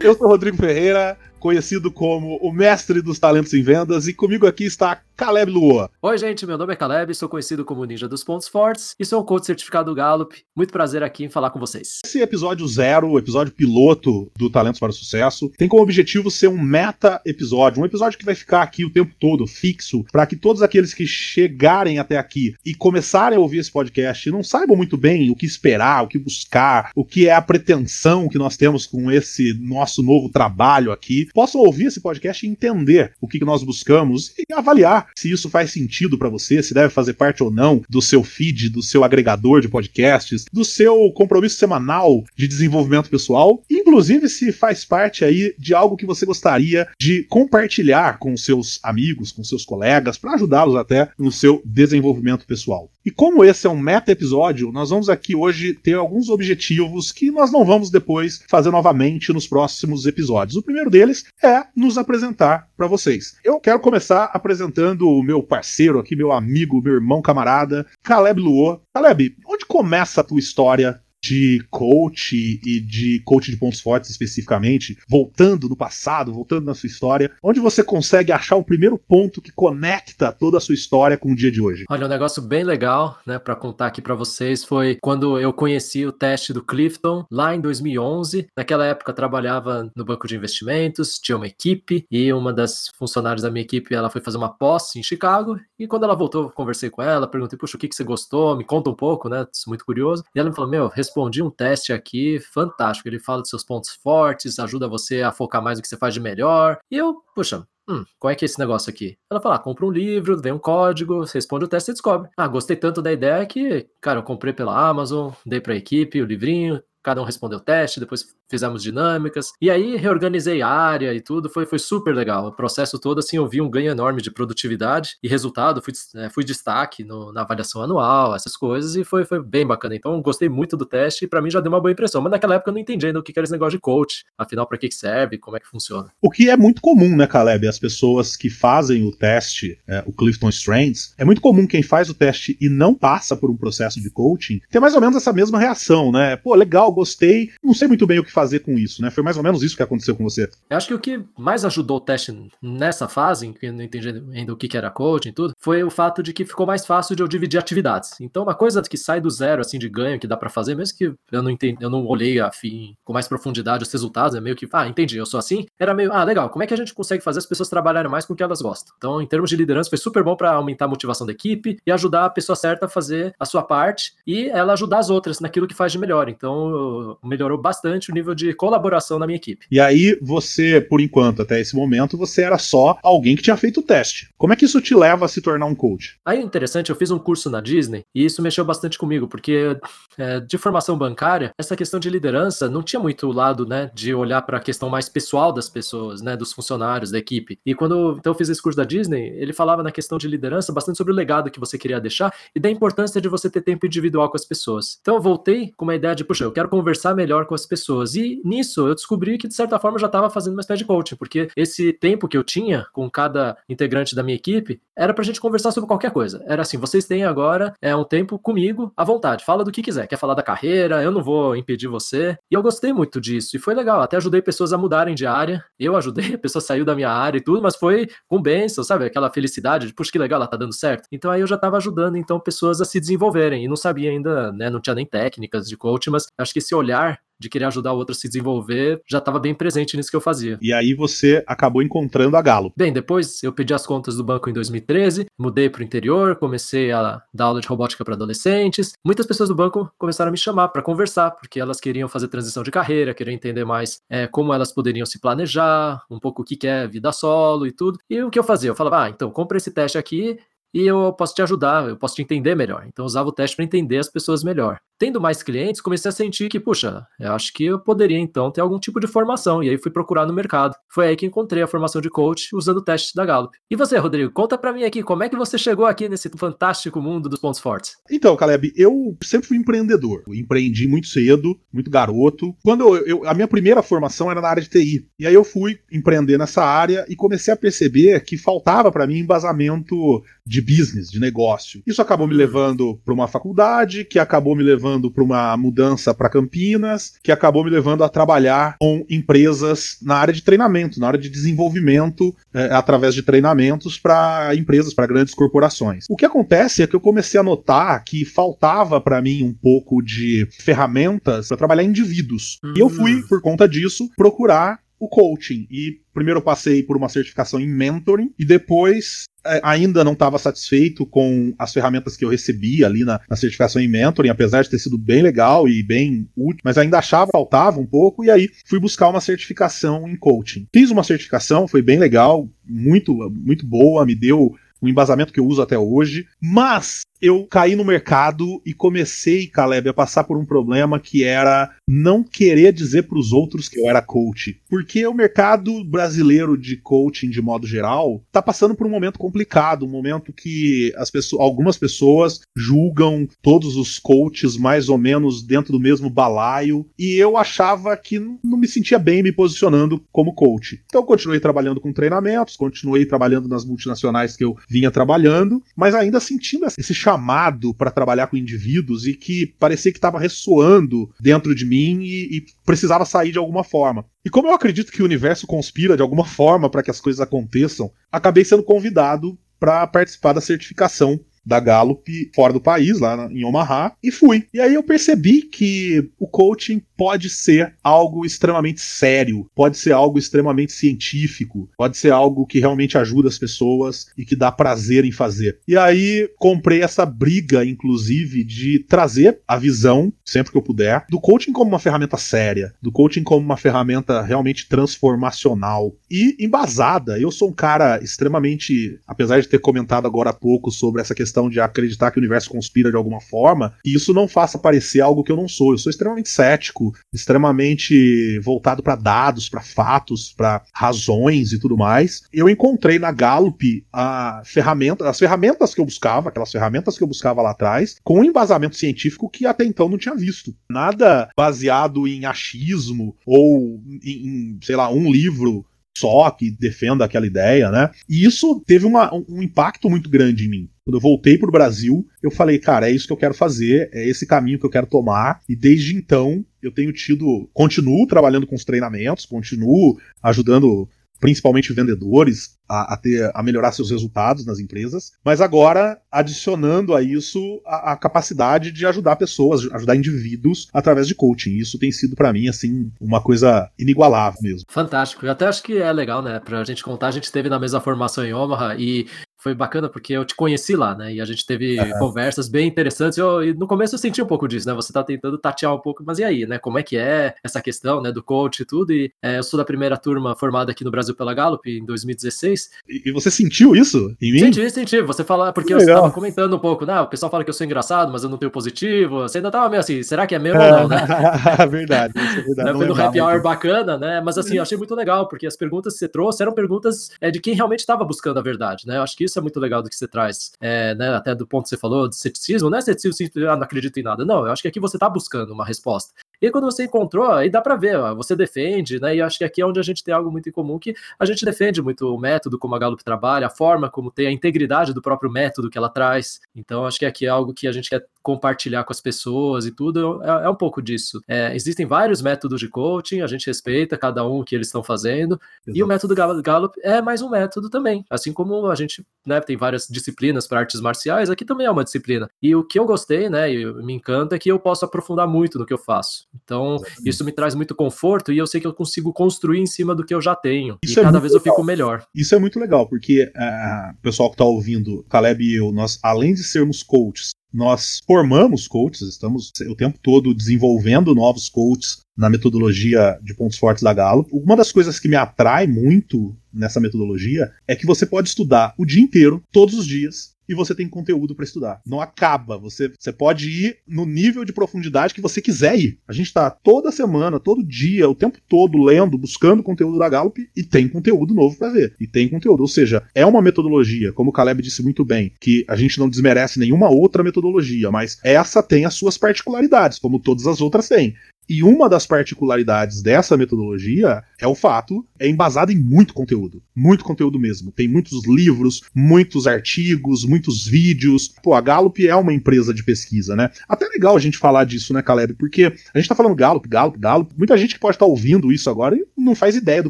Eu 0.02 0.14
sou 0.16 0.28
Rodrigo 0.28 0.58
Ferreira, 0.58 1.17
conhecido 1.39 1.91
como 1.91 2.38
o 2.38 2.52
mestre 2.52 3.02
dos 3.02 3.19
talentos 3.19 3.53
em 3.53 3.61
vendas, 3.61 4.07
e 4.07 4.13
comigo 4.13 4.47
aqui 4.47 4.66
está 4.66 5.02
Caleb 5.17 5.52
Lua. 5.52 5.89
Oi, 5.99 6.17
gente, 6.17 6.45
meu 6.45 6.59
nome 6.59 6.73
é 6.73 6.75
Caleb, 6.75 7.13
sou 7.16 7.27
conhecido 7.27 7.66
como 7.66 7.83
Ninja 7.83 8.07
dos 8.07 8.23
Pontos 8.23 8.47
Fortes 8.47 8.93
e 8.99 9.03
sou 9.03 9.19
um 9.19 9.25
coach 9.25 9.47
certificado 9.47 9.89
do 9.89 9.95
Gallup. 9.95 10.35
Muito 10.55 10.71
prazer 10.71 11.02
aqui 11.02 11.25
em 11.25 11.30
falar 11.30 11.49
com 11.49 11.59
vocês. 11.59 12.02
Esse 12.05 12.21
episódio 12.21 12.67
zero, 12.67 13.09
o 13.09 13.17
episódio 13.17 13.52
piloto 13.52 14.31
do 14.38 14.47
Talentos 14.47 14.80
para 14.80 14.91
o 14.91 14.93
Sucesso, 14.93 15.52
tem 15.58 15.67
como 15.67 15.81
objetivo 15.81 16.30
ser 16.30 16.47
um 16.49 16.61
meta 16.61 17.19
episódio, 17.25 17.81
um 17.81 17.85
episódio 17.85 18.19
que 18.19 18.25
vai 18.25 18.35
ficar 18.35 18.61
aqui 18.61 18.85
o 18.85 18.91
tempo 18.91 19.11
todo 19.19 19.47
fixo, 19.47 20.03
para 20.11 20.27
que 20.27 20.35
todos 20.35 20.61
aqueles 20.61 20.93
que 20.93 21.08
chegarem 21.08 21.97
até 21.97 22.17
aqui 22.17 22.53
e 22.63 22.75
começarem 22.75 23.39
a 23.39 23.41
ouvir 23.41 23.58
esse 23.58 23.71
podcast 23.71 24.30
não 24.30 24.43
saibam 24.43 24.77
muito 24.77 24.97
bem 24.97 25.31
o 25.31 25.35
que 25.35 25.47
esperar, 25.47 26.03
o 26.03 26.08
que 26.08 26.19
buscar, 26.19 26.91
o 26.95 27.03
que 27.03 27.27
é 27.27 27.33
a 27.33 27.41
pretensão 27.41 28.30
que 28.30 28.38
nós 28.38 28.55
temos 28.55 28.85
com 28.85 29.11
esse 29.11 29.53
nosso 29.59 30.03
novo 30.03 30.30
trabalho 30.30 30.91
aqui, 30.91 31.27
possam 31.33 31.61
ouvir 31.61 31.86
esse 31.86 32.00
podcast 32.00 32.45
e 32.45 32.50
entender 32.50 33.14
o 33.22 33.28
que 33.28 33.39
que 33.39 33.45
nós 33.45 33.64
buscamos 33.64 34.33
e 34.38 34.53
avaliar 34.53 35.08
se 35.16 35.31
isso 35.31 35.50
faz 35.50 35.72
sentido 35.72 36.17
para 36.17 36.30
você, 36.30 36.61
se 36.61 36.73
deve 36.73 36.89
fazer 36.89 37.14
parte 37.14 37.44
ou 37.44 37.52
não 37.52 37.81
do 37.89 38.02
seu 38.02 38.23
feed, 38.23 38.70
do 38.70 38.81
seu 38.81 39.03
agregador 39.03 39.61
de 39.61 39.70
podcasts, 39.70 40.45
do 40.52 40.66
seu 40.66 41.11
compromisso 41.11 41.58
semanal 41.58 42.23
de 42.36 42.48
desenvolvimento 42.48 43.09
pessoal, 43.09 43.64
e, 43.70 43.77
inclusive 43.88 44.27
se 44.27 44.52
faz 44.52 44.83
parte 44.83 45.23
aí 45.23 45.55
de 45.57 45.73
algo 45.73 45.95
que 45.95 46.05
você 46.05 46.25
gostaria 46.25 46.88
de 46.99 47.23
compartilhar 47.23 48.19
com 48.19 48.35
seus 48.35 48.80
amigos, 48.83 49.31
com 49.31 49.43
seus 49.43 49.63
colegas, 49.63 50.17
para 50.17 50.33
ajudá-los 50.33 50.75
até 50.75 51.09
no 51.17 51.31
seu 51.31 51.61
desenvolvimento 51.64 52.45
pessoal. 52.45 52.92
E 53.05 53.09
como 53.09 53.45
esse 53.45 53.65
é 53.65 53.70
um 53.70 53.80
meta 53.80 54.11
episódio, 54.11 54.71
nós 54.73 54.89
vamos 54.89 55.08
aqui 55.08 55.33
hoje 55.33 55.73
ter 55.73 55.93
alguns 55.93 56.27
objetivos 56.30 57.14
que 57.14 57.31
nós 57.31 57.49
não 57.49 57.64
vamos 57.64 57.89
depois 57.89 58.43
fazer 58.49 58.70
novamente 58.70 59.31
nos 59.31 59.47
próximos 59.47 60.05
episódios. 60.05 60.58
O 60.58 60.61
primeiro 60.61 60.89
deles 60.89 61.23
é 61.42 61.64
nos 61.73 61.97
apresentar 61.97 62.67
para 62.76 62.87
vocês. 62.87 63.37
Eu 63.42 63.59
quero 63.61 63.80
começar 63.80 64.26
apresentando 64.33 65.08
o 65.08 65.23
meu 65.23 65.42
parceiro 65.42 65.97
aqui, 65.97 66.14
meu 66.14 66.33
amigo, 66.33 66.81
meu 66.81 66.95
irmão 66.95 67.21
camarada, 67.21 67.87
Caleb 68.03 68.42
Luo. 68.42 68.81
Caleb, 68.93 69.37
onde 69.47 69.65
começa 69.65 70.20
a 70.20 70.23
tua 70.23 70.39
história 70.39 70.99
de 71.27 71.61
coach 71.70 72.61
e 72.64 72.80
de 72.80 73.21
coach 73.26 73.52
de 73.52 73.58
pontos 73.58 73.82
fortes 73.82 74.10
especificamente, 74.10 74.98
voltando 75.10 75.67
no 75.67 75.76
passado, 75.76 76.33
voltando 76.33 76.65
na 76.65 76.73
sua 76.73 76.88
história, 76.88 77.32
onde 77.43 77.60
você 77.60 77.83
consegue 77.83 78.32
achar 78.32 78.55
o 78.55 78.64
primeiro 78.64 78.98
ponto 78.98 79.42
que 79.42 79.52
conecta 79.52 80.32
toda 80.32 80.58
a 80.58 80.61
sua 80.61 80.76
história 80.76 81.17
com 81.17 81.32
o 81.32 81.36
dia 81.36 81.52
de 81.52 81.61
hoje? 81.61 81.83
Olha, 81.89 82.05
um 82.05 82.10
negócio 82.10 82.42
bem 82.42 82.64
legal, 82.64 83.20
né, 83.26 83.38
para 83.38 83.55
contar 83.55 83.88
aqui 83.88 84.02
para 84.02 84.15
vocês 84.15 84.64
foi 84.64 84.98
quando 85.02 85.38
eu 85.38 85.52
conheci 85.52 86.05
o 86.05 86.14
teste 86.14 86.54
do 86.54 86.64
Clifton 86.64 87.26
lá 87.30 87.54
em 87.54 87.59
2011. 87.59 88.48
Naquela 88.55 88.86
época 88.86 89.11
eu 89.11 89.15
trabalhava 89.15 89.92
no 89.95 90.05
banco 90.05 90.27
de 90.27 90.36
investimentos, 90.36 91.20
tinha 91.20 91.36
uma 91.36 91.48
equipe 91.48 92.05
e 92.09 92.32
uma 92.32 92.54
das 92.54 92.89
funcionárias 92.98 93.42
da 93.42 93.52
minha 93.52 93.64
equipe, 93.64 93.94
ela 93.94 94.09
foi 94.09 94.21
fazer 94.21 94.38
uma 94.38 94.49
pós 94.49 94.95
em 94.95 95.04
Chicago 95.04 95.59
e 95.77 95.88
quando 95.88 96.04
ela 96.04 96.15
voltou, 96.15 96.45
eu 96.45 96.49
conversei 96.52 96.89
com 96.89 97.02
ela, 97.02 97.27
perguntei, 97.27 97.58
puxa, 97.58 97.76
o 97.76 97.80
que 97.80 97.88
que 97.88 97.95
você 97.95 98.04
gostou? 98.04 98.55
Me 98.55 98.64
conta 98.64 98.89
um 98.89 98.95
pouco, 98.95 99.30
né? 99.30 99.45
Sou 99.52 99.71
muito 99.71 99.86
curioso. 99.86 100.23
E 100.33 100.39
ela 100.39 100.49
me 100.49 100.55
falou, 100.55 100.70
meu, 100.70 100.88
respondi 101.17 101.42
um 101.42 101.50
teste 101.50 101.92
aqui 101.92 102.39
fantástico. 102.39 103.10
Ele 103.10 103.20
fala 103.20 103.42
dos 103.42 103.50
seus 103.50 103.64
pontos 103.64 103.89
fortes, 104.04 104.60
ajuda 104.60 104.88
você 104.88 105.23
a 105.23 105.32
focar 105.32 105.61
mais 105.64 105.78
no 105.78 105.82
que 105.82 105.88
você 105.88 105.98
faz 105.98 106.14
de 106.14 106.20
melhor. 106.20 106.78
E 106.92 106.98
eu, 106.98 107.16
puxa, 107.33 107.67
Hum, 107.89 108.04
qual 108.20 108.30
é 108.32 108.36
que 108.36 108.44
é 108.44 108.48
esse 108.48 108.60
negócio 108.60 108.89
aqui? 108.89 109.17
Ela 109.32 109.39
fala, 109.39 109.56
ah, 109.56 109.60
compra 109.60 109.86
um 109.86 109.89
livro, 109.89 110.38
vem 110.42 110.52
um 110.52 110.60
código, 110.60 111.20
você 111.20 111.38
responde 111.38 111.64
o 111.64 111.67
teste 111.70 111.89
e 111.92 111.94
descobre. 111.94 112.30
Ah, 112.36 112.45
gostei 112.45 112.76
tanto 112.76 113.02
da 113.02 113.14
ideia 113.14 113.45
que, 113.45 113.88
cara, 114.02 114.20
eu 114.20 114.23
comprei 114.23 114.52
pela 114.52 114.89
Amazon, 114.89 115.32
dei 115.45 115.61
pra 115.61 115.73
equipe 115.73 116.22
o 116.22 116.26
livrinho, 116.26 116.83
cada 117.08 117.22
um 117.22 117.23
respondeu 117.26 117.58
o 117.58 117.62
teste, 117.62 118.02
depois 118.02 118.26
fizemos 118.50 118.84
dinâmicas, 118.84 119.54
e 119.62 119.72
aí 119.72 119.95
reorganizei 119.95 120.62
a 120.62 120.68
área 120.68 121.14
e 121.14 121.22
tudo, 121.22 121.50
foi, 121.50 121.66
foi 121.66 121.80
super 121.80 122.14
legal. 122.14 122.48
O 122.48 122.52
processo 122.52 123.00
todo, 123.00 123.20
assim, 123.20 123.38
eu 123.38 123.48
vi 123.48 123.62
um 123.62 123.70
ganho 123.70 123.90
enorme 123.92 124.22
de 124.22 124.30
produtividade 124.30 125.12
e 125.23 125.28
resultado, 125.30 125.82
fui, 125.82 125.94
eh, 126.18 126.30
fui 126.30 126.44
destaque 126.44 127.06
no- 127.06 127.32
na 127.32 127.44
avaliação 127.44 127.82
anual, 127.82 128.36
essas 128.36 128.57
coisas, 128.57 128.98
e 128.98 129.06
foi, 129.06 129.24
foi 129.24 129.42
bem 129.42 129.66
bacana. 129.66 129.95
Então, 129.95 130.22
gostei 130.22 130.50
muito 130.50 130.75
do 130.75 130.86
teste 130.86 131.24
e 131.24 131.28
pra 131.30 131.42
mim 131.42 131.50
já 131.50 131.62
deu 131.62 131.72
uma 131.72 131.80
boa 131.80 131.92
impressão, 131.94 132.22
mas 132.22 132.30
naquela 132.31 132.56
época 132.56 132.72
eu 132.72 132.74
não 132.74 132.81
entendi 132.81 133.06
ainda 133.07 133.19
o 133.19 133.24
que 133.24 133.31
era 133.38 133.44
esse 133.45 133.54
negócio 133.54 133.78
de 133.78 133.81
coach, 133.81 134.25
afinal, 134.38 134.68
pra 134.68 134.78
que 134.78 134.92
serve, 134.92 135.38
como 135.38 135.56
é 135.56 135.62
que 135.62 135.68
funciona. 135.68 136.12
O 136.22 136.30
que 136.30 136.50
é 136.50 136.57
muito 136.57 136.81
comum, 136.81 137.16
né, 137.16 137.25
Caleb? 137.25 137.66
As 137.69 137.80
pessoas 137.80 138.36
que 138.36 138.50
fazem 138.50 139.06
o 139.07 139.12
teste, 139.16 139.80
é, 139.88 140.04
o 140.06 140.12
Clifton 140.12 140.50
Strengths, 140.50 141.13
é 141.18 141.24
muito 141.24 141.39
comum 141.39 141.66
quem 141.66 141.81
faz 141.81 142.10
o 142.10 142.13
teste 142.13 142.57
e 142.60 142.68
não 142.68 142.94
passa 142.94 143.38
por 143.38 143.50
um 143.50 143.56
processo 143.56 144.01
de 144.01 144.10
coaching 144.10 144.60
ter 144.69 144.81
mais 144.81 144.94
ou 144.94 145.00
menos 145.00 145.16
essa 145.16 145.31
mesma 145.31 145.57
reação, 145.57 146.12
né? 146.12 146.36
Pô, 146.36 146.54
legal, 146.54 146.92
gostei, 146.97 147.51
não 147.63 147.74
sei 147.74 147.88
muito 147.88 148.07
bem 148.07 148.18
o 148.18 148.24
que 148.24 148.31
fazer 148.31 148.59
com 148.59 148.71
isso, 148.71 149.01
né? 149.01 149.12
Foi 149.12 149.24
mais 149.24 149.38
ou 149.38 149.44
menos 149.44 149.62
isso 149.62 149.77
que 149.77 149.83
aconteceu 149.83 150.15
com 150.15 150.24
você. 150.24 150.50
Eu 150.69 150.77
acho 150.77 150.88
que 150.88 150.94
o 150.94 151.00
que 151.00 151.24
mais 151.38 151.63
ajudou 151.63 151.97
o 151.97 152.01
teste 152.01 152.35
nessa 152.62 153.07
fase, 153.07 153.53
que 153.53 153.68
eu 153.68 153.74
não 153.74 153.83
entendi 153.83 154.09
ainda 154.33 154.53
o 154.53 154.57
que 154.57 154.75
era 154.75 154.89
coaching 154.89 155.30
e 155.30 155.31
tudo, 155.31 155.53
foi 155.59 155.83
o 155.83 155.89
fato 155.89 156.24
de 156.24 156.33
que 156.33 156.44
ficou 156.44 156.65
mais 156.65 156.85
fácil 156.85 157.15
de 157.15 157.21
eu 157.21 157.27
dividir 157.27 157.59
atividades. 157.59 158.19
Então, 158.19 158.44
uma 158.44 158.56
coisa 158.56 158.81
que 158.81 158.97
sai 158.97 159.21
do 159.21 159.30
zero, 159.30 159.62
assim, 159.62 159.77
de 159.77 159.88
ganho, 159.88 160.19
que 160.19 160.27
dá 160.27 160.35
pra 160.35 160.50
fazer, 160.50 160.75
mesmo 160.75 160.97
que 160.97 161.13
eu 161.31 161.44
não 161.44 161.51
entendi, 161.51 161.77
eu 161.81 161.89
não 161.89 162.06
olhei 162.06 162.39
a 162.39 162.51
fim, 162.51 162.95
com 163.06 163.13
mais 163.13 163.27
profundidade 163.27 163.83
os 163.83 163.91
resultados, 163.91 164.35
é 164.35 164.41
meio 164.41 164.56
que, 164.56 164.68
ah, 164.74 164.88
entendi, 164.88 165.18
eu 165.18 165.25
sou 165.25 165.38
assim, 165.38 165.65
era 165.79 165.94
meio, 165.94 166.12
ah, 166.12 166.24
legal, 166.24 166.50
como 166.50 166.63
é 166.63 166.68
que 166.68 166.74
a 166.74 166.77
gente 166.77 166.94
consegue 166.94 167.24
fazer 167.24 167.39
as 167.39 167.45
pessoas 167.45 167.69
trabalharem 167.69 168.09
mais 168.09 168.25
com 168.25 168.33
o 168.33 168.35
que 168.35 168.44
elas 168.44 168.62
gostam? 168.62 168.94
Então, 168.97 169.21
em 169.21 169.27
termos 169.27 169.50
de 169.50 169.56
liderança, 169.56 169.89
foi 169.89 169.97
super 169.97 170.24
bom 170.24 170.35
pra 170.35 170.53
aumentar 170.53 170.85
a 170.85 170.88
motivação 170.88 171.27
da 171.27 171.33
equipe 171.33 171.77
e 171.85 171.91
ajudar 171.91 172.25
a 172.25 172.29
pessoa 172.29 172.56
certa 172.56 172.88
a 172.88 172.89
fazer 172.89 173.33
a 173.39 173.45
sua 173.45 173.62
parte 173.62 174.13
e 174.25 174.50
ela 174.50 174.74
ajudar 174.74 175.00
as 175.00 175.09
outras 175.09 175.39
naquilo 175.39 175.68
que 175.68 175.75
faz 175.75 175.91
de 175.91 176.00
melhor. 176.00 176.29
Então, 176.29 176.76
melhorou 177.24 177.57
bastante 177.57 178.12
o 178.12 178.13
nível 178.13 178.33
de 178.33 178.53
colaboração 178.53 179.19
na 179.19 179.25
minha 179.25 179.38
equipe. 179.38 179.65
E 179.71 179.79
aí, 179.79 180.18
você, 180.21 180.81
por 180.81 181.01
enquanto, 181.01 181.41
até 181.41 181.59
esse 181.59 181.75
momento, 181.75 182.18
você 182.18 182.41
era 182.41 182.57
só 182.57 182.97
alguém 183.03 183.35
que 183.35 183.44
tinha 183.44 183.57
feito 183.57 183.79
o 183.79 183.83
teste. 183.83 184.29
Como 184.38 184.53
é 184.53 184.56
que 184.56 184.65
isso 184.65 184.81
te 184.81 184.95
leva 184.95 185.25
a 185.25 185.27
se 185.27 185.41
tornar 185.41 185.65
um 185.65 185.75
coach? 185.75 186.18
Aí, 186.25 186.41
interessante, 186.41 186.89
eu 186.89 186.95
fiz 186.95 187.12
um 187.12 187.19
curso 187.19 187.50
na 187.50 187.62
Disney 187.62 188.03
e 188.13 188.25
isso 188.25 188.41
mexeu 188.41 188.65
bastante 188.65 188.97
comigo, 188.97 189.27
porque 189.27 189.77
é, 190.18 190.39
de 190.39 190.57
formação 190.57 190.97
bancária, 190.97 191.51
essa 191.57 191.75
questão 191.75 192.00
de 192.00 192.09
liderança 192.09 192.69
não 192.69 192.83
tinha 192.83 193.00
muito 193.00 193.27
o 193.27 193.31
lado, 193.31 193.65
né, 193.65 193.91
de 193.94 194.13
olhar 194.13 194.41
para 194.41 194.57
a 194.57 194.62
questão 194.62 194.89
mais 194.89 195.09
pessoal 195.09 195.51
das 195.51 195.69
pessoas, 195.69 196.21
né, 196.21 196.35
dos 196.35 196.53
funcionários, 196.53 197.12
da 197.12 197.18
equipe. 197.18 197.59
E 197.65 197.74
quando 197.74 198.18
então, 198.18 198.31
eu 198.33 198.38
fiz 198.38 198.50
esse 198.50 198.62
curso 198.62 198.77
da 198.77 198.83
Disney, 198.83 199.29
ele 199.38 199.53
falava 199.53 199.83
na 199.83 199.91
questão 199.91 200.18
de 200.18 200.27
liderança 200.27 200.71
bastante 200.71 200.97
sobre 200.97 201.13
o 201.13 201.15
legado 201.15 201.51
que 201.51 201.59
você 201.59 201.77
queria 201.77 202.00
deixar 202.00 202.33
e 202.56 202.59
da 202.59 202.69
importância 202.69 203.21
de 203.21 203.27
você 203.27 203.50
ter 203.50 203.62
tempo 203.62 203.85
individual 203.85 204.29
com 204.29 204.38
as 204.38 204.45
pessoas. 204.45 204.97
Então, 205.01 205.15
eu 205.15 205.21
voltei 205.21 205.74
com 205.75 205.85
uma 205.85 205.95
ideia 205.95 206.15
de, 206.15 206.24
puxa, 206.24 206.44
eu 206.44 206.51
quero 206.51 206.66
quero 206.67 206.69
conversar 206.69 207.15
melhor 207.15 207.45
com 207.45 207.55
as 207.55 207.65
pessoas. 207.65 208.15
E 208.15 208.41
nisso 208.43 208.87
eu 208.87 208.93
descobri 208.93 209.37
que, 209.37 209.47
de 209.47 209.55
certa 209.55 209.79
forma, 209.79 209.95
eu 209.95 210.01
já 210.01 210.07
estava 210.07 210.29
fazendo 210.29 210.53
uma 210.53 210.61
espécie 210.61 210.79
de 210.79 210.85
coaching, 210.85 211.15
porque 211.15 211.47
esse 211.55 211.93
tempo 211.93 212.27
que 212.27 212.37
eu 212.37 212.43
tinha 212.43 212.85
com 212.91 213.09
cada 213.09 213.57
integrante 213.67 214.15
da 214.15 214.21
minha 214.21 214.35
equipe 214.35 214.79
era 214.95 215.13
pra 215.13 215.23
gente 215.23 215.39
conversar 215.39 215.71
sobre 215.71 215.87
qualquer 215.87 216.11
coisa. 216.11 216.43
Era 216.45 216.61
assim, 216.61 216.77
vocês 216.77 217.05
têm 217.05 217.23
agora 217.23 217.73
é 217.81 217.95
um 217.95 218.03
tempo 218.03 218.37
comigo 218.37 218.91
à 218.97 219.03
vontade, 219.03 219.45
fala 219.45 219.63
do 219.63 219.71
que 219.71 219.81
quiser. 219.81 220.07
Quer 220.07 220.17
falar 220.17 220.33
da 220.33 220.43
carreira, 220.43 221.03
eu 221.03 221.11
não 221.11 221.23
vou 221.23 221.55
impedir 221.55 221.87
você. 221.87 222.37
E 222.51 222.55
eu 222.55 222.61
gostei 222.61 222.91
muito 222.91 223.21
disso, 223.21 223.55
e 223.55 223.59
foi 223.59 223.73
legal. 223.73 224.01
Até 224.01 224.17
ajudei 224.17 224.41
pessoas 224.41 224.73
a 224.73 224.77
mudarem 224.77 225.15
de 225.15 225.25
área. 225.25 225.63
Eu 225.79 225.95
ajudei, 225.95 226.33
a 226.35 226.37
pessoa 226.37 226.61
saiu 226.61 226.83
da 226.83 226.95
minha 226.95 227.09
área 227.09 227.37
e 227.37 227.41
tudo, 227.41 227.61
mas 227.61 227.75
foi 227.75 228.09
com 228.27 228.41
bênção, 228.41 228.83
sabe? 228.83 229.05
Aquela 229.05 229.31
felicidade 229.31 229.87
de, 229.87 229.93
puxa, 229.93 230.11
que 230.11 230.19
legal, 230.19 230.37
ela 230.37 230.47
tá 230.47 230.57
dando 230.57 230.73
certo. 230.73 231.07
Então 231.11 231.31
aí 231.31 231.41
eu 231.41 231.47
já 231.47 231.57
tava 231.57 231.77
ajudando, 231.77 232.17
então, 232.17 232.39
pessoas 232.39 232.81
a 232.81 232.85
se 232.85 232.99
desenvolverem. 232.99 233.63
E 233.63 233.67
não 233.67 233.75
sabia 233.75 234.09
ainda, 234.09 234.51
né? 234.51 234.69
Não 234.69 234.81
tinha 234.81 234.95
nem 234.95 235.05
técnicas 235.05 235.67
de 235.67 235.77
coaching, 235.77 236.09
mas 236.09 236.27
acho 236.37 236.53
que 236.53 236.56
esse 236.57 236.75
olhar 236.75 237.19
de 237.39 237.50
querer 237.50 237.65
ajudar 237.65 237.94
o 237.94 237.98
outro 237.98 238.13
a 238.13 238.15
se 238.15 238.27
desenvolver, 238.27 239.01
já 239.07 239.19
estava 239.19 239.39
bem 239.39 239.54
presente 239.54 239.95
nisso 239.95 240.09
que 240.09 240.15
eu 240.15 240.21
fazia. 240.21 240.57
E 240.62 240.74
aí 240.74 240.94
você 240.94 241.44
acabou 241.45 241.81
encontrando 241.81 242.36
a 242.36 242.42
Galo. 242.42 242.74
Bem, 242.75 242.92
depois 242.92 243.44
eu 243.44 243.54
pedi 243.54 243.74
as 243.74 243.86
contas 243.86 244.15
do 244.15 244.24
banco 244.24 244.50
em 244.50 244.54
2013, 244.54 245.27
mudei 245.38 245.69
para 245.69 245.81
o 245.81 245.83
interior, 245.83 246.36
comecei 246.36 246.92
a 246.92 247.21
dar 247.33 247.45
aula 247.45 247.62
de 247.62 247.68
robótica 247.68 248.04
para 248.04 248.15
adolescentes. 248.15 248.94
Muitas 249.06 249.25
pessoas 249.25 249.50
do 249.50 249.56
banco 249.56 249.89
começaram 249.98 250.30
a 250.30 250.31
me 250.31 250.38
chamar 250.38 250.69
para 250.69 250.81
conversar, 250.81 251.31
porque 251.31 251.59
elas 251.59 251.80
queriam 251.80 252.09
fazer 252.09 252.27
transição 252.27 252.63
de 252.63 252.71
carreira, 252.71 253.13
queriam 253.13 253.36
entender 253.36 253.65
mais 253.65 254.00
é, 254.10 254.27
como 254.27 254.53
elas 254.53 254.71
poderiam 254.71 255.06
se 255.06 255.19
planejar, 255.19 256.03
um 256.10 256.19
pouco 256.19 256.42
o 256.42 256.45
que 256.45 256.68
é 256.68 256.88
vida 256.88 257.12
solo 257.12 257.68
e 257.68 257.71
tudo. 257.71 258.00
E 258.10 258.21
o 258.21 258.30
que 258.30 258.39
eu 258.39 258.44
fazia? 258.44 258.69
Eu 258.69 258.75
falava, 258.75 259.03
ah, 259.03 259.10
então 259.10 259.30
compra 259.30 259.57
esse 259.57 259.71
teste 259.71 259.98
aqui 259.98 260.39
e 260.74 260.86
eu 260.86 261.13
posso 261.13 261.36
te 261.36 261.42
ajudar, 261.42 261.88
eu 261.88 261.98
posso 261.98 262.15
te 262.15 262.21
entender 262.21 262.56
melhor. 262.56 262.86
Então 262.88 263.03
eu 263.03 263.07
usava 263.07 263.30
o 263.30 263.31
teste 263.31 263.56
para 263.56 263.65
entender 263.65 263.98
as 263.98 264.10
pessoas 264.10 264.44
melhor 264.44 264.80
tendo 264.97 265.21
mais 265.21 265.44
clientes, 265.44 265.81
comecei 265.81 266.09
a 266.09 266.11
sentir 266.11 266.49
que, 266.49 266.59
puxa, 266.59 267.05
eu 267.19 267.33
acho 267.33 267.53
que 267.53 267.65
eu 267.65 267.79
poderia 267.79 268.19
então 268.19 268.51
ter 268.51 268.61
algum 268.61 268.79
tipo 268.79 268.99
de 268.99 269.07
formação. 269.07 269.63
E 269.63 269.69
aí 269.69 269.77
fui 269.77 269.91
procurar 269.91 270.25
no 270.25 270.33
mercado. 270.33 270.75
Foi 270.89 271.07
aí 271.07 271.15
que 271.15 271.25
encontrei 271.25 271.63
a 271.63 271.67
formação 271.67 272.01
de 272.01 272.09
coach 272.09 272.49
usando 272.55 272.77
o 272.77 272.83
teste 272.83 273.15
da 273.15 273.25
Gallup. 273.25 273.55
E 273.69 273.75
você, 273.75 273.97
Rodrigo, 273.97 274.31
conta 274.31 274.57
para 274.57 274.73
mim 274.73 274.83
aqui, 274.83 275.03
como 275.03 275.23
é 275.23 275.29
que 275.29 275.35
você 275.35 275.57
chegou 275.57 275.85
aqui 275.85 276.09
nesse 276.09 276.29
fantástico 276.29 277.01
mundo 277.01 277.29
dos 277.29 277.39
pontos 277.39 277.59
fortes? 277.59 277.94
Então, 278.09 278.35
Caleb, 278.35 278.73
eu 278.75 279.15
sempre 279.23 279.47
fui 279.47 279.57
empreendedor. 279.57 280.23
Eu 280.27 280.33
empreendi 280.33 280.88
muito 280.88 281.07
cedo, 281.07 281.59
muito 281.71 281.91
garoto. 281.91 282.55
Quando 282.63 282.95
eu, 282.95 283.05
eu, 283.05 283.27
a 283.27 283.33
minha 283.33 283.47
primeira 283.47 283.81
formação 283.81 284.31
era 284.31 284.41
na 284.41 284.47
área 284.47 284.61
de 284.61 284.69
TI. 284.69 285.07
E 285.19 285.27
aí 285.27 285.33
eu 285.33 285.43
fui 285.43 285.79
empreender 285.91 286.38
nessa 286.38 286.63
área 286.63 287.05
e 287.09 287.15
comecei 287.15 287.53
a 287.53 287.57
perceber 287.57 288.23
que 288.23 288.38
faltava 288.38 288.91
para 288.91 289.07
mim 289.07 289.19
embasamento 289.19 290.23
de 290.47 290.61
business, 290.61 291.11
de 291.11 291.19
negócio. 291.19 291.81
Isso 291.85 292.01
acabou 292.01 292.27
me 292.27 292.33
levando 292.33 292.99
para 293.03 293.13
uma 293.13 293.27
faculdade, 293.27 294.05
que 294.05 294.17
acabou 294.17 294.55
me 294.55 294.63
levando 294.63 295.11
para 295.11 295.23
uma 295.23 295.57
mudança 295.57 296.13
para 296.13 296.29
Campinas, 296.29 297.13
que 297.21 297.31
acabou 297.31 297.63
me 297.63 297.69
levando 297.69 298.03
a 298.03 298.09
trabalhar 298.09 298.77
com 298.79 299.05
empresas 299.09 299.97
na 300.01 300.15
área 300.15 300.33
de 300.33 300.41
treinamento, 300.41 300.99
na 300.99 301.07
área 301.07 301.19
de 301.19 301.29
desenvolvimento, 301.29 302.33
é, 302.53 302.65
através 302.73 303.13
de 303.13 303.21
treinamentos 303.21 303.99
para 303.99 304.55
empresas, 304.55 304.94
para 304.94 305.07
grandes 305.07 305.33
corporações. 305.33 306.05
O 306.09 306.15
que 306.15 306.25
acontece 306.25 306.81
é 306.81 306.88
que 306.88 306.95
eu 306.95 307.01
comecei 307.01 307.39
a 307.39 307.43
notar 307.43 308.03
que 308.03 308.23
faltava 308.23 309.01
para 309.01 309.21
mim 309.21 309.43
um 309.43 309.53
pouco 309.53 310.01
de 310.01 310.47
ferramentas 310.59 311.47
para 311.50 311.57
trabalhar 311.57 311.83
indivíduos. 311.83 312.57
E 312.75 312.79
eu 312.79 312.89
fui, 312.89 313.15
hum. 313.15 313.23
por 313.27 313.41
conta 313.41 313.67
disso, 313.67 314.09
procurar 314.15 314.79
o 314.99 315.07
coaching. 315.07 315.67
E 315.69 315.99
primeiro 316.13 316.39
eu 316.39 316.44
passei 316.44 316.81
por 316.81 316.97
uma 316.97 317.09
certificação 317.09 317.59
em 317.59 317.67
mentoring 317.67 318.33
e 318.38 318.45
depois 318.45 319.25
é, 319.45 319.61
ainda 319.63 320.03
não 320.03 320.13
estava 320.13 320.38
satisfeito 320.38 321.05
com 321.05 321.53
as 321.57 321.71
ferramentas 321.71 322.17
que 322.17 322.25
eu 322.25 322.29
recebi 322.29 322.83
ali 322.83 323.03
na, 323.03 323.19
na, 323.29 323.35
certificação 323.35 323.81
em 323.81 323.88
mentoring, 323.88 324.29
apesar 324.29 324.63
de 324.63 324.69
ter 324.69 324.79
sido 324.79 324.97
bem 324.97 325.21
legal 325.21 325.67
e 325.67 325.83
bem 325.83 326.27
útil, 326.35 326.61
mas 326.63 326.77
ainda 326.77 326.99
achava 326.99 327.31
faltava 327.31 327.79
um 327.79 327.85
pouco 327.85 328.23
e 328.23 328.31
aí 328.31 328.49
fui 328.65 328.79
buscar 328.79 329.09
uma 329.09 329.21
certificação 329.21 330.07
em 330.07 330.15
coaching. 330.15 330.67
Fiz 330.73 330.89
uma 330.89 331.03
certificação, 331.03 331.67
foi 331.67 331.81
bem 331.81 332.00
legal, 332.00 332.50
muito 332.65 333.13
muito 333.31 333.65
boa, 333.65 334.05
me 334.05 334.15
deu 334.15 334.55
um 334.81 334.88
embasamento 334.88 335.33
que 335.33 335.39
eu 335.39 335.45
uso 335.45 335.62
até 335.62 335.77
hoje, 335.77 336.25
mas 336.41 337.01
eu 337.21 337.45
caí 337.45 337.75
no 337.75 337.83
mercado 337.83 338.62
e 338.65 338.74
comecei, 338.74 339.47
Caleb, 339.47 339.89
a 339.89 339.94
passar 339.94 340.24
por 340.24 340.38
um 340.38 340.45
problema 340.45 341.00
que 341.00 341.24
era 341.24 341.71
não 341.88 342.24
querer 342.24 342.71
dizer 342.71 343.03
para 343.03 343.18
os 343.18 343.31
outros 343.31 343.68
que 343.68 343.79
eu 343.79 343.89
era 343.89 344.01
coach. 344.01 344.59
Porque 344.69 345.06
o 345.07 345.13
mercado 345.13 345.83
brasileiro 345.83 346.57
de 346.57 346.77
coaching, 346.77 347.29
de 347.29 347.41
modo 347.41 347.65
geral, 347.65 348.21
está 348.27 348.41
passando 348.41 348.75
por 348.75 348.85
um 348.85 348.89
momento 348.89 349.18
complicado, 349.18 349.85
um 349.85 349.89
momento 349.89 350.31
que 350.31 350.94
as 350.95 351.09
pessoas, 351.09 351.41
algumas 351.41 351.77
pessoas 351.77 352.41
julgam 352.56 353.27
todos 353.41 353.75
os 353.75 353.97
coaches 353.97 354.57
mais 354.57 354.89
ou 354.89 354.97
menos 354.97 355.41
dentro 355.41 355.71
do 355.71 355.79
mesmo 355.79 356.09
balaio, 356.09 356.85
e 356.97 357.15
eu 357.15 357.38
achava 357.38 357.95
que 357.97 358.19
não 358.19 358.57
me 358.57 358.68
sentia 358.68 359.00
bem 359.00 359.24
me 359.24 359.31
posicionando 359.31 360.03
como 360.12 360.35
coach. 360.35 360.81
Então 360.85 361.03
continuei 361.03 361.39
trabalhando 361.39 361.81
com 361.81 361.91
treinamentos, 361.91 362.56
continuei 362.56 363.06
trabalhando 363.06 363.47
nas 363.47 363.65
multinacionais 363.65 364.35
que 364.35 364.44
eu 364.44 364.56
vinha 364.67 364.91
trabalhando, 364.91 365.63
mas 365.75 365.95
ainda 365.95 366.19
sentindo 366.19 366.65
esse 366.77 366.93
chamado 366.93 367.73
para 367.73 367.91
trabalhar 367.91 368.27
com 368.27 368.37
indivíduos 368.37 369.07
e 369.07 369.13
que 369.13 369.47
parecia 369.59 369.91
que 369.91 369.97
estava 369.97 370.19
ressoando 370.19 371.09
dentro 371.19 371.55
de 371.55 371.65
mim 371.65 372.01
e, 372.01 372.37
e 372.37 372.45
precisava 372.65 373.05
sair 373.05 373.31
de 373.31 373.37
alguma 373.37 373.63
forma. 373.63 374.05
E 374.25 374.29
como 374.29 374.47
eu 374.47 374.53
acredito 374.53 374.91
que 374.91 375.01
o 375.01 375.05
universo 375.05 375.47
conspira 375.47 375.95
de 375.95 376.01
alguma 376.01 376.25
forma 376.25 376.69
para 376.69 376.83
que 376.83 376.91
as 376.91 376.99
coisas 376.99 377.21
aconteçam, 377.21 377.91
acabei 378.11 378.43
sendo 378.43 378.63
convidado 378.63 379.37
para 379.59 379.87
participar 379.87 380.33
da 380.33 380.41
certificação 380.41 381.19
da 381.47 381.59
Gallup 381.61 382.29
fora 382.35 382.51
do 382.51 382.59
país, 382.59 382.99
lá 382.99 383.29
em 383.31 383.45
Omaha, 383.45 383.94
e 384.03 384.11
fui. 384.11 384.45
E 384.53 384.59
aí 384.59 384.73
eu 384.73 384.83
percebi 384.83 385.44
que 385.44 386.09
o 386.19 386.27
coaching 386.27 386.81
pode 386.97 387.29
ser 387.29 387.73
algo 387.81 388.25
extremamente 388.25 388.81
sério, 388.81 389.49
pode 389.55 389.77
ser 389.77 389.94
algo 389.94 390.19
extremamente 390.19 390.73
científico, 390.73 391.69
pode 391.77 391.95
ser 391.95 392.11
algo 392.11 392.45
que 392.45 392.59
realmente 392.59 392.97
ajuda 392.97 393.29
as 393.29 393.38
pessoas 393.38 394.07
e 394.17 394.25
que 394.25 394.35
dá 394.35 394.51
prazer 394.51 395.05
em 395.05 395.11
fazer. 395.11 395.59
E 395.67 395.77
aí 395.77 396.29
comprei 396.38 396.81
essa 396.81 397.05
briga, 397.05 397.63
inclusive, 397.63 398.43
de 398.43 398.79
trazer 398.79 399.39
a 399.47 399.57
visão, 399.57 400.11
sempre 400.25 400.51
que 400.51 400.57
eu 400.57 400.61
puder, 400.61 401.05
do 401.09 401.21
coaching 401.21 401.53
como 401.53 401.69
uma 401.69 401.79
ferramenta 401.79 402.17
séria, 402.17 402.73
do 402.81 402.91
coaching 402.91 403.23
como 403.23 403.45
uma 403.45 403.57
ferramenta 403.57 404.21
realmente 404.21 404.67
transformacional 404.67 405.95
e 406.11 406.35
embasada. 406.39 407.19
Eu 407.19 407.31
sou 407.31 407.50
um 407.50 407.53
cara 407.53 408.03
extremamente, 408.03 409.00
apesar 409.07 409.39
de 409.39 409.47
ter 409.47 409.59
comentado 409.59 410.07
agora 410.07 410.31
há 410.31 410.33
pouco 410.33 410.71
sobre 410.71 411.01
essa 411.01 411.15
questão 411.15 411.37
questão 411.38 411.50
de 411.50 411.60
acreditar 411.60 412.10
que 412.12 412.18
o 412.18 412.22
universo 412.22 412.50
conspira 412.50 412.89
de 412.89 412.98
alguma 412.98 413.22
forma, 413.22 413.74
e 413.86 413.95
isso 413.95 414.13
não 414.13 414.28
faça 414.28 414.57
parecer 414.57 415.01
algo 415.01 415.24
que 415.24 415.31
eu 415.31 415.36
não 415.36 415.48
sou. 415.48 415.72
Eu 415.72 415.78
sou 415.78 415.89
extremamente 415.89 416.30
cético, 416.30 416.94
extremamente 417.13 418.39
voltado 418.39 418.81
para 418.81 418.95
dados, 418.95 419.48
para 419.48 419.62
fatos, 419.62 420.34
para 420.36 420.63
razões 420.74 421.51
e 421.51 421.60
tudo 421.60 421.78
mais. 421.78 422.24
Eu 422.34 422.50
encontrei 422.50 422.98
na 422.98 423.12
Gallup 423.12 423.86
a 423.94 424.42
ferramenta, 424.44 425.07
as 425.07 425.19
ferramentas 425.19 425.75
que 425.75 425.81
eu 425.81 425.86
buscava, 425.86 426.30
aquelas 426.30 426.51
ferramentas 426.51 426.98
que 426.98 427.04
eu 427.04 427.07
buscava 427.07 427.42
lá 427.42 427.51
atrás, 427.51 427.98
com 428.04 428.19
um 428.19 428.24
embasamento 428.24 428.75
científico 428.75 429.30
que 429.30 429.45
até 429.45 429.63
então 429.63 429.88
não 429.88 429.98
tinha 429.98 430.16
visto. 430.16 430.56
Nada 430.69 431.30
baseado 431.38 432.07
em 432.07 432.25
achismo 432.25 433.16
ou 433.25 433.81
em, 434.04 434.56
em 434.56 434.60
sei 434.63 434.75
lá, 434.75 434.89
um 434.89 435.12
livro 435.12 435.65
só 435.98 436.29
que 436.29 436.51
defenda 436.51 437.03
aquela 437.03 437.25
ideia, 437.25 437.72
né? 437.72 437.89
E 438.08 438.24
isso 438.24 438.62
teve 438.67 438.86
uma, 438.86 439.12
um 439.27 439.41
impacto 439.41 439.89
muito 439.89 440.10
grande 440.10 440.46
em 440.46 440.50
mim. 440.50 440.70
Quando 440.88 440.96
eu 440.96 441.01
voltei 441.01 441.38
para 441.38 441.50
o 441.50 441.51
Brasil, 441.51 442.08
eu 442.24 442.32
falei, 442.32 442.58
cara, 442.58 442.89
é 442.89 442.94
isso 442.94 443.08
que 443.08 443.12
eu 443.12 443.17
quero 443.17 443.34
fazer, 443.34 443.89
é 443.91 444.08
esse 444.08 444.25
caminho 444.25 444.58
que 444.58 444.65
eu 444.65 444.70
quero 444.70 444.88
tomar. 444.88 445.41
E 445.50 445.53
desde 445.53 445.94
então 445.94 446.46
eu 446.63 446.72
tenho 446.72 446.94
tido, 446.94 447.50
continuo 447.53 448.08
trabalhando 448.08 448.48
com 448.48 448.56
os 448.56 448.63
treinamentos, 448.63 449.25
continuo 449.25 449.98
ajudando 450.24 450.88
principalmente 451.20 451.74
vendedores, 451.74 452.56
a, 452.67 452.93
a, 452.93 452.97
ter, 452.97 453.31
a 453.33 453.43
melhorar 453.43 453.71
seus 453.71 453.91
resultados 453.91 454.45
nas 454.45 454.59
empresas, 454.59 455.12
mas 455.24 455.41
agora 455.41 456.00
adicionando 456.12 456.95
a 456.95 457.01
isso 457.01 457.62
a, 457.65 457.93
a, 457.93 457.97
capacidade 457.97 458.71
de 458.71 458.86
ajudar 458.86 459.15
pessoas, 459.15 459.71
ajudar 459.71 459.95
indivíduos 459.95 460.67
através 460.74 461.07
de 461.07 461.15
coaching. 461.15 461.57
Isso 461.57 461.79
tem 461.79 461.91
sido 461.91 462.15
para 462.15 462.33
mim 462.33 462.47
assim 462.47 462.91
uma 463.00 463.21
coisa 463.21 463.69
inigualável 463.77 464.39
mesmo. 464.41 464.65
Fantástico. 464.69 465.25
Eu 465.25 465.31
até 465.31 465.45
acho 465.45 465.63
que 465.63 465.77
é 465.77 465.91
legal, 465.91 466.21
né, 466.21 466.39
pra 466.39 466.63
gente 466.63 466.83
contar, 466.83 467.07
a 467.07 467.12
gente 467.12 467.31
teve 467.31 467.50
na 467.50 467.59
mesma 467.59 467.79
formação 467.79 468.25
em 468.25 468.33
Omaha 468.33 468.75
e 468.77 469.07
foi 469.38 469.53
bacana 469.53 469.88
porque 469.88 470.13
eu 470.13 470.25
te 470.25 470.36
conheci 470.36 470.75
lá, 470.75 470.95
né? 470.95 471.13
E 471.13 471.21
a 471.21 471.25
gente 471.25 471.45
teve 471.45 471.79
uhum. 471.79 472.00
conversas 472.00 472.50
bem 472.50 472.67
interessantes. 472.67 473.17
Eu, 473.17 473.43
e 473.43 473.53
no 473.53 473.67
começo 473.67 473.95
eu 473.95 474.00
senti 474.00 474.21
um 474.21 474.25
pouco 474.25 474.47
disso, 474.47 474.67
né? 474.67 474.74
Você 474.74 474.91
tá 474.91 475.03
tentando 475.03 475.38
tatear 475.38 475.74
um 475.74 475.79
pouco, 475.79 476.03
mas 476.05 476.19
e 476.19 476.24
aí, 476.24 476.45
né? 476.45 476.57
Como 476.57 476.77
é 476.77 476.83
que 476.83 476.97
é 476.97 477.36
essa 477.43 477.62
questão, 477.62 478.01
né? 478.01 478.12
Do 478.12 478.24
coach 478.24 478.62
e 478.62 478.65
tudo. 478.65 478.91
E 478.91 479.12
é, 479.21 479.38
eu 479.38 479.43
sou 479.43 479.57
da 479.57 479.63
primeira 479.63 479.95
turma 479.95 480.36
formada 480.36 480.71
aqui 480.71 480.83
no 480.83 480.91
Brasil 480.91 481.15
pela 481.15 481.33
Gallup 481.33 481.69
em 481.69 481.86
2016. 481.86 482.56
E, 482.87 483.09
e 483.09 483.11
você 483.11 483.29
sentiu 483.29 483.75
isso 483.75 484.15
em 484.21 484.31
mim? 484.31 484.39
Senti, 484.39 484.69
senti. 484.69 485.01
Você 485.01 485.23
fala, 485.23 485.53
porque 485.53 485.73
eu 485.73 485.77
estava 485.77 486.11
comentando 486.11 486.55
um 486.55 486.59
pouco, 486.59 486.85
né? 486.85 486.99
O 487.01 487.07
pessoal 487.07 487.29
fala 487.29 487.43
que 487.43 487.49
eu 487.49 487.53
sou 487.53 487.65
engraçado, 487.65 488.11
mas 488.11 488.23
eu 488.23 488.29
não 488.29 488.37
tenho 488.37 488.51
positivo. 488.51 489.21
Você 489.21 489.37
ainda 489.37 489.51
tava 489.51 489.69
meio 489.69 489.79
assim, 489.79 490.01
será 490.03 490.25
que 490.25 490.35
é 490.35 490.39
mesmo 490.39 490.61
ou 490.61 490.71
não, 490.71 490.87
né? 490.87 490.97
verdade, 491.69 492.13
isso 492.15 492.39
é 492.39 492.41
verdade. 492.41 492.77
Foi 492.77 492.87
no 492.87 493.01
happy 493.01 493.21
hour 493.21 493.41
bacana, 493.41 493.97
né? 493.97 494.21
Mas 494.21 494.37
assim, 494.37 494.57
eu 494.57 494.63
achei 494.63 494.77
muito 494.77 494.95
legal, 494.95 495.27
porque 495.27 495.45
as 495.45 495.55
perguntas 495.55 495.93
que 495.93 495.99
você 495.99 496.07
trouxe 496.07 496.41
eram 496.41 496.53
perguntas 496.53 497.09
é, 497.21 497.29
de 497.31 497.39
quem 497.39 497.53
realmente 497.53 497.79
estava 497.79 498.03
buscando 498.03 498.39
a 498.39 498.41
verdade, 498.41 498.87
né? 498.87 498.97
Eu 498.97 499.01
acho 499.03 499.15
que 499.15 499.23
isso 499.23 499.37
é 499.37 499.41
muito 499.41 499.59
legal 499.59 499.81
do 499.81 499.89
que 499.89 499.95
você 499.95 500.07
traz, 500.07 500.51
é, 500.59 500.95
né, 500.95 501.09
até 501.15 501.35
do 501.35 501.45
ponto 501.45 501.63
que 501.63 501.69
você 501.69 501.77
falou 501.77 502.07
de 502.07 502.15
ceticismo, 502.15 502.69
não 502.69 502.77
é 502.77 502.81
ceticismo, 502.81 503.17
ah, 503.49 503.55
não 503.55 503.63
acredito 503.63 503.97
em 503.99 504.03
nada. 504.03 504.25
Não, 504.25 504.45
eu 504.45 504.51
acho 504.51 504.61
que 504.61 504.67
aqui 504.67 504.79
você 504.79 504.97
está 504.97 505.09
buscando 505.09 505.53
uma 505.53 505.65
resposta. 505.65 506.13
E 506.41 506.51
quando 506.51 506.65
você 506.65 506.86
encontrou, 506.86 507.32
aí 507.32 507.50
dá 507.50 507.62
para 507.62 507.75
ver, 507.75 507.98
ó, 507.98 508.13
você 508.13 508.36
defende, 508.36 509.00
né? 509.00 509.15
E 509.15 509.22
acho 509.22 509.38
que 509.38 509.44
aqui 509.44 509.62
é 509.62 509.65
onde 509.65 509.79
a 509.79 509.84
gente 509.84 510.03
tem 510.03 510.13
algo 510.13 510.32
muito 510.32 510.50
em 510.50 510.51
comum, 510.51 510.77
que 510.77 510.94
a 511.20 511.25
gente 511.25 511.44
defende 511.44 511.82
muito 511.82 512.13
o 512.13 512.20
método 512.20 512.60
como 512.60 512.75
a 512.75 512.79
Gallup 512.79 513.03
trabalha, 513.03 513.48
a 513.48 513.50
forma 513.50 513.89
como 513.89 514.12
tem 514.12 514.27
a 514.27 514.32
integridade 514.32 514.94
do 514.94 515.01
próprio 515.01 515.32
método 515.32 515.70
que 515.70 515.77
ela 515.77 515.89
traz. 515.89 516.39
Então, 516.56 516.86
acho 516.86 517.00
que 517.00 517.06
aqui 517.06 517.25
é 517.25 517.29
algo 517.29 517.53
que 517.53 517.67
a 517.67 517.72
gente 517.72 517.89
quer 517.89 518.06
compartilhar 518.27 518.84
com 518.84 518.91
as 518.91 519.00
pessoas 519.00 519.65
e 519.65 519.72
tudo, 519.72 520.22
é, 520.22 520.27
é 520.27 520.50
um 520.50 520.55
pouco 520.55 520.81
disso. 520.81 521.22
É, 521.25 521.55
existem 521.55 521.86
vários 521.86 522.22
métodos 522.22 522.60
de 522.60 522.67
coaching, 522.67 523.22
a 523.22 523.27
gente 523.27 523.48
respeita 523.48 523.98
cada 523.98 524.27
um 524.27 524.43
que 524.43 524.53
eles 524.53 524.67
estão 524.67 524.84
fazendo, 524.84 525.39
Exato. 525.65 525.77
e 525.77 525.81
o 525.81 525.88
método 525.88 526.13
Gallup 526.43 526.77
é 526.84 527.01
mais 527.01 527.22
um 527.22 527.29
método 527.29 527.69
também. 527.69 528.03
Assim 528.10 528.34
como 528.34 528.67
a 528.67 528.75
gente 528.75 529.01
né, 529.25 529.39
tem 529.39 529.55
várias 529.55 529.88
disciplinas 529.88 530.46
para 530.46 530.60
artes 530.60 530.81
marciais, 530.81 531.29
aqui 531.29 531.46
também 531.46 531.67
é 531.67 531.72
uma 531.72 531.86
disciplina. 531.86 532.29
E 532.41 532.53
o 532.53 532.65
que 532.65 532.77
eu 532.77 532.86
gostei, 532.86 533.29
né, 533.29 533.50
e 533.50 533.65
me 533.81 533.93
encanta, 533.93 534.36
é 534.36 534.39
que 534.39 534.51
eu 534.51 534.60
posso 534.60 534.84
aprofundar 534.84 535.25
muito 535.25 535.57
no 535.57 535.65
que 535.65 535.74
eu 535.74 535.77
faço. 535.77 536.27
Então, 536.43 536.75
Exatamente. 536.75 537.10
isso 537.10 537.24
me 537.24 537.31
traz 537.31 537.55
muito 537.55 537.74
conforto 537.74 538.34
e 538.34 538.38
eu 538.38 538.46
sei 538.46 538.60
que 538.60 538.67
eu 538.67 538.74
consigo 538.74 539.13
construir 539.13 539.62
em 539.62 539.65
cima 539.65 539.96
do 539.96 540.05
que 540.05 540.13
eu 540.13 540.22
já 540.22 540.36
tenho. 540.36 540.77
Isso 540.84 541.00
e 541.00 541.01
é 541.01 541.03
cada 541.03 541.17
vez 541.22 541.31
legal. 541.31 541.46
eu 541.46 541.53
fico 541.53 541.63
melhor. 541.63 542.05
Isso 542.13 542.36
é 542.36 542.39
muito 542.39 542.60
legal, 542.60 542.89
porque 542.89 543.24
uh, 543.24 543.93
o 543.98 544.01
pessoal 544.01 544.29
que 544.29 544.34
está 544.34 544.43
ouvindo, 544.43 545.05
Caleb 545.07 545.41
e 545.41 545.55
eu, 545.55 545.72
nós, 545.72 545.98
além 546.03 546.34
de 546.34 546.43
sermos 546.43 546.84
coaches, 546.84 547.37
nós 547.54 548.00
formamos 548.06 548.68
coaches, 548.68 549.08
estamos 549.08 549.51
o 549.70 549.75
tempo 549.75 549.98
todo 550.01 550.34
desenvolvendo 550.34 551.16
novos 551.16 551.50
coaches 551.50 552.00
na 552.16 552.30
metodologia 552.30 553.18
de 553.24 553.34
pontos 553.34 553.58
fortes 553.58 553.84
da 553.84 553.94
Galo. 553.94 554.27
Uma 554.32 554.56
das 554.56 554.72
coisas 554.72 555.00
que 555.00 555.08
me 555.08 555.16
atrai 555.16 555.68
muito 555.68 556.36
nessa 556.51 556.80
metodologia 556.80 557.51
é 557.68 557.75
que 557.75 557.86
você 557.86 558.06
pode 558.06 558.30
estudar 558.30 558.74
o 558.77 558.86
dia 558.86 559.01
inteiro, 559.01 559.42
todos 559.51 559.75
os 559.75 559.86
dias, 559.86 560.32
e 560.48 560.56
você 560.56 560.74
tem 560.74 560.88
conteúdo 560.88 561.36
para 561.36 561.46
estudar. 561.46 561.82
Não 561.86 562.01
acaba. 562.01 562.58
Você, 562.58 562.92
você 562.98 563.12
pode 563.12 563.50
ir 563.50 563.77
no 563.88 564.06
nível 564.06 564.46
de 564.46 564.54
profundidade 564.54 565.13
que 565.13 565.22
você 565.22 565.42
quiser 565.42 565.77
ir. 565.77 566.00
A 566.08 566.13
gente 566.13 566.27
está 566.27 566.50
toda 566.50 566.92
semana, 566.92 567.39
todo 567.39 567.63
dia, 567.63 568.10
o 568.10 568.16
tempo 568.16 568.39
todo 568.48 568.82
lendo, 568.82 569.18
buscando 569.18 569.63
conteúdo 569.63 569.98
da 570.00 570.10
Gallup 570.10 570.50
e 570.56 570.63
tem 570.63 570.88
conteúdo 570.88 571.34
novo 571.34 571.58
para 571.58 571.70
ver. 571.70 571.96
E 572.00 572.08
tem 572.08 572.30
conteúdo. 572.30 572.62
Ou 572.62 572.68
seja, 572.68 573.04
é 573.13 573.25
uma 573.25 573.42
metodologia, 573.42 574.13
como 574.13 574.30
o 574.30 574.34
Caleb 574.34 574.62
disse 574.62 574.84
muito 574.84 575.04
bem, 575.04 575.32
que 575.39 575.66
a 575.68 575.75
gente 575.75 576.00
não 576.00 576.10
desmerece 576.10 576.60
nenhuma 576.60 576.89
outra 576.89 577.24
metodologia, 577.24 577.92
mas 577.92 578.20
essa 578.24 578.63
tem 578.63 578.86
as 578.86 578.94
suas 578.94 579.18
particularidades, 579.18 580.00
como 580.00 580.20
todas 580.20 580.48
as 580.48 580.62
outras 580.62 580.88
têm. 580.88 581.16
E 581.50 581.63
uma 581.63 581.88
das 581.88 582.06
particularidades 582.06 583.01
dessa 583.01 583.38
metodologia 583.38 584.22
é 584.39 584.46
o 584.46 584.54
fato, 584.54 585.06
é 585.18 585.30
embasada 585.30 585.72
em 585.72 585.77
muito 585.77 586.13
conteúdo. 586.13 586.62
Muito 586.75 587.06
conteúdo 587.06 587.39
mesmo. 587.39 587.72
Tem 587.72 587.88
muitos 587.88 588.25
livros, 588.27 588.84
muitos 588.94 589.48
artigos, 589.48 590.25
muitos 590.25 590.68
vídeos. 590.68 591.34
Pô, 591.42 591.54
a 591.54 591.62
Gallup 591.62 592.06
é 592.06 592.16
uma 592.16 592.34
empresa 592.34 592.74
de 592.74 592.84
pesquisa, 592.84 593.36
né? 593.36 593.50
Até 593.68 593.88
legal 593.88 594.16
a 594.16 594.20
gente 594.20 594.38
falar 594.38 594.66
disso, 594.66 594.94
né, 594.94 595.01
Caleb? 595.01 595.36
Porque 595.36 595.74
a 595.94 596.00
gente 596.00 596.10
tá 596.10 596.16
falando 596.16 596.36
Gallup, 596.36 596.68
Gallup, 596.68 597.00
Gallup. 597.00 597.34
Muita 597.38 597.58
gente 597.58 597.75
que 597.75 597.80
pode 597.80 597.96
estar 597.96 598.06
tá 598.06 598.12
ouvindo 598.12 598.51
isso 598.51 598.70
agora 598.70 598.96
e 598.96 599.06
não 599.18 599.34
faz 599.34 599.56
ideia 599.56 599.82
do 599.82 599.89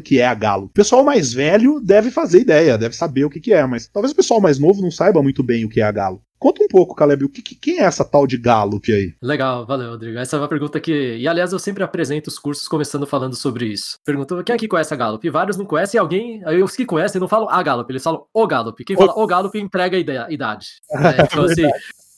que 0.00 0.20
é 0.20 0.26
a 0.26 0.34
Gallup. 0.34 0.70
O 0.70 0.74
pessoal 0.74 1.04
mais 1.04 1.32
velho 1.32 1.80
deve 1.80 2.10
fazer 2.10 2.40
ideia, 2.40 2.78
deve 2.78 2.94
saber 2.94 3.24
o 3.24 3.30
que, 3.30 3.40
que 3.40 3.52
é, 3.52 3.66
mas 3.66 3.88
talvez 3.88 4.12
o 4.12 4.16
pessoal 4.16 4.40
mais 4.40 4.58
novo 4.58 4.80
não 4.80 4.90
saiba 4.90 5.22
muito 5.22 5.42
bem 5.42 5.64
o 5.64 5.68
que 5.68 5.80
é 5.80 5.84
a 5.84 5.92
Gallup. 5.92 6.22
Conta 6.38 6.62
um 6.62 6.68
pouco, 6.68 6.94
Caleb, 6.94 7.24
o 7.24 7.28
que, 7.28 7.42
quem 7.42 7.80
é 7.80 7.82
essa 7.82 8.04
tal 8.04 8.26
de 8.26 8.36
Gallup 8.36 8.92
aí? 8.92 9.14
Legal, 9.20 9.66
valeu, 9.66 9.90
Rodrigo. 9.90 10.18
Essa 10.18 10.36
é 10.36 10.38
uma 10.38 10.48
pergunta 10.48 10.78
que. 10.78 11.16
E 11.16 11.26
aliás, 11.26 11.52
eu 11.52 11.58
sempre 11.58 11.82
apresento 11.82 12.28
os 12.28 12.38
cursos 12.38 12.68
começando 12.68 13.06
falando 13.06 13.34
sobre 13.34 13.66
isso. 13.66 13.98
Perguntou 14.04 14.42
quem 14.44 14.54
aqui 14.54 14.68
conhece 14.68 14.94
a 14.94 14.96
Gallup? 14.96 15.26
E 15.26 15.30
vários 15.30 15.56
não 15.56 15.66
conhecem, 15.66 15.98
alguém. 15.98 16.42
Aí 16.44 16.62
os 16.62 16.76
que 16.76 16.86
conhecem 16.86 17.20
não 17.20 17.28
falam 17.28 17.48
a 17.48 17.62
Gallup, 17.62 17.90
eles 17.90 18.02
falam 18.02 18.24
o 18.32 18.46
Gallup. 18.46 18.84
Quem 18.84 18.96
fala 18.96 19.12
o, 19.14 19.22
o 19.22 19.26
Gallup 19.26 19.58
entrega 19.58 19.96
a 19.96 20.30
idade. 20.30 20.66
É, 21.08 21.22
então, 21.22 21.44
assim, 21.44 21.62